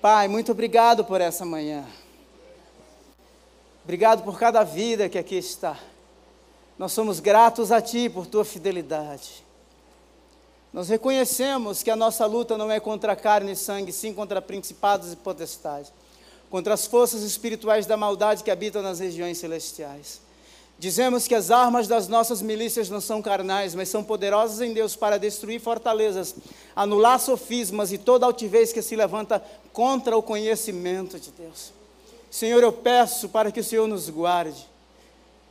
Pai, 0.01 0.27
muito 0.27 0.51
obrigado 0.51 1.03
por 1.03 1.19
essa 1.19 1.45
manhã. 1.45 1.85
Obrigado 3.89 4.21
por 4.21 4.37
cada 4.37 4.63
vida 4.63 5.09
que 5.09 5.17
aqui 5.17 5.33
está. 5.33 5.75
Nós 6.77 6.91
somos 6.91 7.19
gratos 7.19 7.71
a 7.71 7.81
Ti 7.81 8.07
por 8.07 8.27
Tua 8.27 8.45
fidelidade. 8.45 9.43
Nós 10.71 10.89
reconhecemos 10.89 11.81
que 11.81 11.89
a 11.89 11.95
nossa 11.95 12.23
luta 12.27 12.55
não 12.55 12.69
é 12.69 12.79
contra 12.79 13.15
carne 13.15 13.53
e 13.53 13.55
sangue, 13.55 13.91
sim 13.91 14.13
contra 14.13 14.43
principados 14.43 15.11
e 15.11 15.15
potestades, 15.15 15.91
contra 16.51 16.75
as 16.75 16.85
forças 16.85 17.23
espirituais 17.23 17.87
da 17.87 17.97
maldade 17.97 18.43
que 18.43 18.51
habitam 18.51 18.83
nas 18.83 18.99
regiões 18.99 19.39
celestiais. 19.39 20.21
Dizemos 20.77 21.27
que 21.27 21.33
as 21.33 21.49
armas 21.49 21.87
das 21.87 22.07
nossas 22.07 22.43
milícias 22.43 22.91
não 22.91 23.01
são 23.01 23.23
carnais, 23.23 23.73
mas 23.73 23.89
são 23.89 24.03
poderosas 24.03 24.61
em 24.61 24.71
Deus 24.71 24.95
para 24.95 25.17
destruir 25.17 25.59
fortalezas, 25.59 26.35
anular 26.75 27.19
sofismas 27.19 27.91
e 27.91 27.97
toda 27.97 28.27
altivez 28.27 28.71
que 28.71 28.83
se 28.83 28.95
levanta 28.95 29.43
contra 29.73 30.15
o 30.15 30.21
conhecimento 30.21 31.19
de 31.19 31.31
Deus. 31.31 31.78
Senhor, 32.29 32.61
eu 32.61 32.71
peço 32.71 33.29
para 33.29 33.51
que 33.51 33.59
o 33.59 33.63
Senhor 33.63 33.87
nos 33.87 34.09
guarde. 34.09 34.67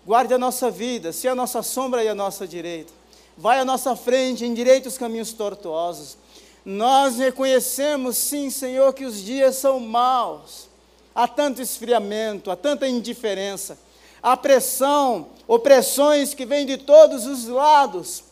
Guarde 0.07 0.33
a 0.35 0.39
nossa 0.39 0.71
vida, 0.71 1.13
se 1.13 1.29
a 1.29 1.35
nossa 1.35 1.63
sombra 1.63 2.03
e 2.03 2.09
a 2.09 2.15
nossa 2.15 2.47
direita. 2.47 2.93
Vai 3.37 3.61
à 3.61 3.65
nossa 3.65 3.95
frente, 3.95 4.45
endireita 4.45 4.89
os 4.89 4.99
caminhos 4.99 5.33
tortuosos. 5.33 6.17
Nós 6.65 7.19
reconhecemos, 7.19 8.17
sim, 8.17 8.51
Senhor, 8.51 8.93
que 8.93 9.05
os 9.05 9.23
dias 9.23 9.57
são 9.57 9.81
maus. 9.81 10.69
Há 11.15 11.27
tanto 11.27 11.61
esfriamento, 11.61 12.51
há 12.51 12.57
tanta 12.57 12.87
indiferença 12.87 13.79
a 14.23 14.37
pressão, 14.37 15.29
opressões 15.47 16.35
que 16.35 16.45
vêm 16.45 16.67
de 16.67 16.77
todos 16.77 17.27
os 17.27 17.47
lados. 17.47 18.25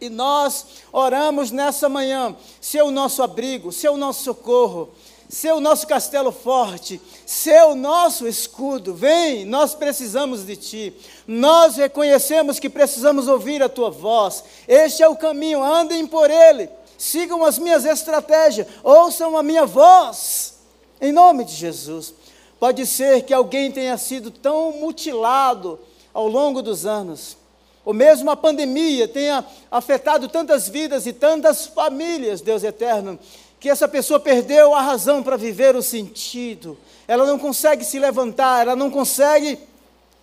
E 0.00 0.08
nós 0.08 0.64
oramos 0.92 1.50
nessa 1.50 1.88
manhã, 1.88 2.36
ser 2.60 2.82
o 2.82 2.90
nosso 2.90 3.22
abrigo, 3.22 3.72
ser 3.72 3.88
o 3.88 3.96
nosso 3.96 4.22
socorro, 4.22 4.90
ser 5.28 5.52
o 5.52 5.60
nosso 5.60 5.86
castelo 5.86 6.32
forte, 6.32 7.00
ser 7.26 7.62
o 7.64 7.74
nosso 7.74 8.26
escudo. 8.26 8.94
Vem, 8.94 9.44
nós 9.44 9.74
precisamos 9.74 10.46
de 10.46 10.56
Ti. 10.56 10.94
Nós 11.26 11.76
reconhecemos 11.76 12.58
que 12.58 12.70
precisamos 12.70 13.28
ouvir 13.28 13.62
a 13.62 13.68
Tua 13.68 13.90
voz. 13.90 14.42
Este 14.66 15.02
é 15.02 15.08
o 15.08 15.16
caminho, 15.16 15.62
andem 15.62 16.06
por 16.06 16.30
ele. 16.30 16.70
Sigam 16.96 17.44
as 17.44 17.58
minhas 17.58 17.84
estratégias, 17.84 18.66
ouçam 18.82 19.36
a 19.36 19.42
minha 19.42 19.66
voz. 19.66 20.54
Em 21.00 21.12
nome 21.12 21.44
de 21.44 21.54
Jesus. 21.54 22.14
Pode 22.58 22.84
ser 22.86 23.22
que 23.22 23.32
alguém 23.32 23.70
tenha 23.70 23.96
sido 23.96 24.30
tão 24.30 24.72
mutilado 24.72 25.78
ao 26.12 26.26
longo 26.26 26.60
dos 26.60 26.84
anos, 26.84 27.36
ou 27.84 27.94
mesmo 27.94 28.28
a 28.30 28.36
pandemia 28.36 29.06
tenha 29.06 29.44
afetado 29.70 30.26
tantas 30.28 30.68
vidas 30.68 31.06
e 31.06 31.12
tantas 31.12 31.66
famílias, 31.66 32.40
Deus 32.40 32.64
eterno, 32.64 33.16
que 33.60 33.68
essa 33.68 33.88
pessoa 33.88 34.20
perdeu 34.20 34.74
a 34.74 34.80
razão 34.80 35.22
para 35.22 35.36
viver 35.36 35.74
o 35.74 35.82
sentido, 35.82 36.78
ela 37.06 37.26
não 37.26 37.38
consegue 37.38 37.84
se 37.84 37.98
levantar, 37.98 38.62
ela 38.62 38.76
não 38.76 38.90
consegue 38.90 39.58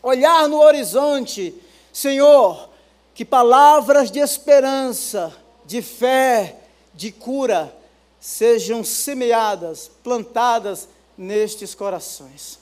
olhar 0.02 0.48
no 0.48 0.62
horizonte. 0.62 1.54
Senhor, 1.92 2.70
que 3.14 3.26
palavras 3.26 4.12
de 4.12 4.20
esperança, 4.20 5.34
de 5.66 5.82
fé, 5.82 6.58
de 6.94 7.12
cura 7.12 7.76
sejam 8.20 8.84
semeadas, 8.84 9.92
plantadas 10.04 10.88
nestes 11.18 11.76
corações. 11.76 12.60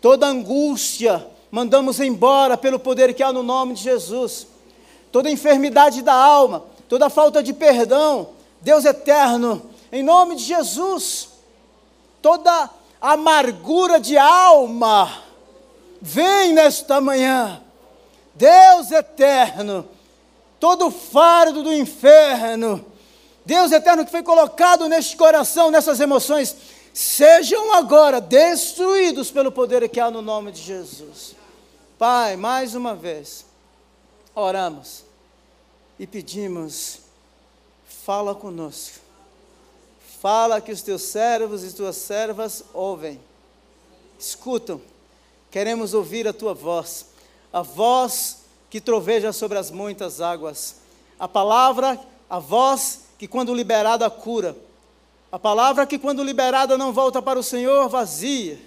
Toda 0.00 0.26
angústia 0.26 1.26
mandamos 1.50 2.00
embora 2.00 2.56
pelo 2.56 2.78
poder 2.78 3.14
que 3.14 3.22
há 3.22 3.32
no 3.32 3.42
nome 3.42 3.74
de 3.74 3.82
Jesus. 3.82 4.46
Toda 5.10 5.30
enfermidade 5.30 6.02
da 6.02 6.12
alma, 6.12 6.64
toda 6.88 7.08
falta 7.08 7.42
de 7.42 7.52
perdão, 7.52 8.30
Deus 8.60 8.84
eterno, 8.84 9.70
em 9.94 10.02
nome 10.02 10.34
de 10.34 10.42
Jesus. 10.42 11.28
Toda 12.20 12.68
amargura 13.00 14.00
de 14.00 14.18
alma, 14.18 15.22
vem 16.02 16.52
nesta 16.52 17.00
manhã. 17.00 17.62
Deus 18.34 18.90
eterno, 18.90 19.88
todo 20.58 20.90
fardo 20.90 21.62
do 21.62 21.72
inferno, 21.72 22.84
Deus 23.46 23.70
eterno 23.70 24.04
que 24.04 24.10
foi 24.10 24.24
colocado 24.24 24.88
neste 24.88 25.16
coração, 25.16 25.70
nessas 25.70 26.00
emoções, 26.00 26.56
sejam 26.92 27.72
agora 27.74 28.20
destruídos 28.20 29.30
pelo 29.30 29.52
poder 29.52 29.88
que 29.88 30.00
há 30.00 30.10
no 30.10 30.20
nome 30.20 30.50
de 30.50 30.60
Jesus. 30.60 31.36
Pai, 31.96 32.36
mais 32.36 32.74
uma 32.74 32.96
vez, 32.96 33.46
oramos 34.34 35.04
e 36.00 36.04
pedimos, 36.04 36.98
fala 37.86 38.34
conosco. 38.34 39.03
Fala 40.24 40.58
que 40.58 40.72
os 40.72 40.80
teus 40.80 41.02
servos 41.02 41.62
e 41.62 41.74
tuas 41.74 41.96
servas 41.96 42.64
ouvem, 42.72 43.20
escutam. 44.18 44.80
Queremos 45.50 45.92
ouvir 45.92 46.26
a 46.26 46.32
tua 46.32 46.54
voz, 46.54 47.08
a 47.52 47.60
voz 47.60 48.38
que 48.70 48.80
troveja 48.80 49.34
sobre 49.34 49.58
as 49.58 49.70
muitas 49.70 50.22
águas, 50.22 50.76
a 51.20 51.28
palavra, 51.28 52.00
a 52.30 52.38
voz 52.38 53.00
que, 53.18 53.28
quando 53.28 53.52
liberada, 53.52 54.08
cura 54.08 54.56
A 55.30 55.38
palavra 55.38 55.86
que, 55.86 55.98
quando 55.98 56.24
liberada, 56.24 56.78
não 56.78 56.90
volta 56.90 57.20
para 57.20 57.38
o 57.38 57.42
Senhor 57.42 57.86
vazia. 57.90 58.58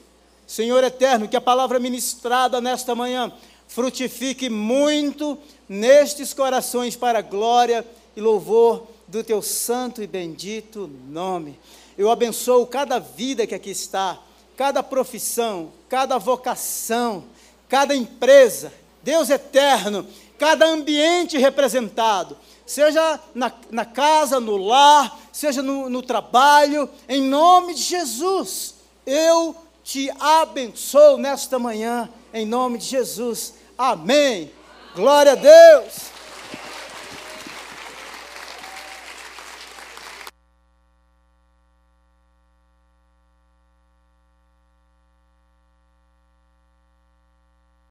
Senhor 0.45 0.83
eterno, 0.83 1.27
que 1.27 1.37
a 1.37 1.41
palavra 1.41 1.79
ministrada 1.79 2.61
nesta 2.61 2.93
manhã 2.93 3.33
frutifique 3.67 4.47
muito 4.47 5.35
nestes 5.67 6.35
corações 6.35 6.95
para 6.95 7.19
glória 7.23 7.83
e 8.15 8.21
louvor 8.21 8.96
do 9.07 9.23
teu 9.23 9.41
santo 9.41 10.01
e 10.01 10.07
bendito 10.07 10.89
nome. 11.07 11.59
Eu 11.97 12.11
abençoo 12.11 12.65
cada 12.67 12.99
vida 12.99 13.47
que 13.47 13.55
aqui 13.55 13.71
está, 13.71 14.19
cada 14.55 14.83
profissão, 14.83 15.71
cada 15.89 16.17
vocação, 16.17 17.23
cada 17.69 17.95
empresa, 17.95 18.73
Deus 19.01 19.29
eterno, 19.29 20.05
cada 20.37 20.67
ambiente 20.67 21.37
representado, 21.37 22.37
seja 22.65 23.19
na, 23.33 23.51
na 23.71 23.85
casa, 23.85 24.39
no 24.39 24.57
lar, 24.57 25.17
seja 25.31 25.61
no, 25.61 25.89
no 25.89 26.01
trabalho, 26.01 26.89
em 27.07 27.21
nome 27.21 27.73
de 27.73 27.81
Jesus, 27.81 28.75
eu 29.05 29.55
te 29.83 30.11
abençoo 30.19 31.17
nesta 31.17 31.57
manhã, 31.57 32.09
em 32.33 32.45
nome 32.45 32.77
de 32.77 32.85
Jesus. 32.85 33.53
Amém. 33.77 34.51
Glória 34.93 35.31
a 35.31 35.35
Deus. 35.35 36.16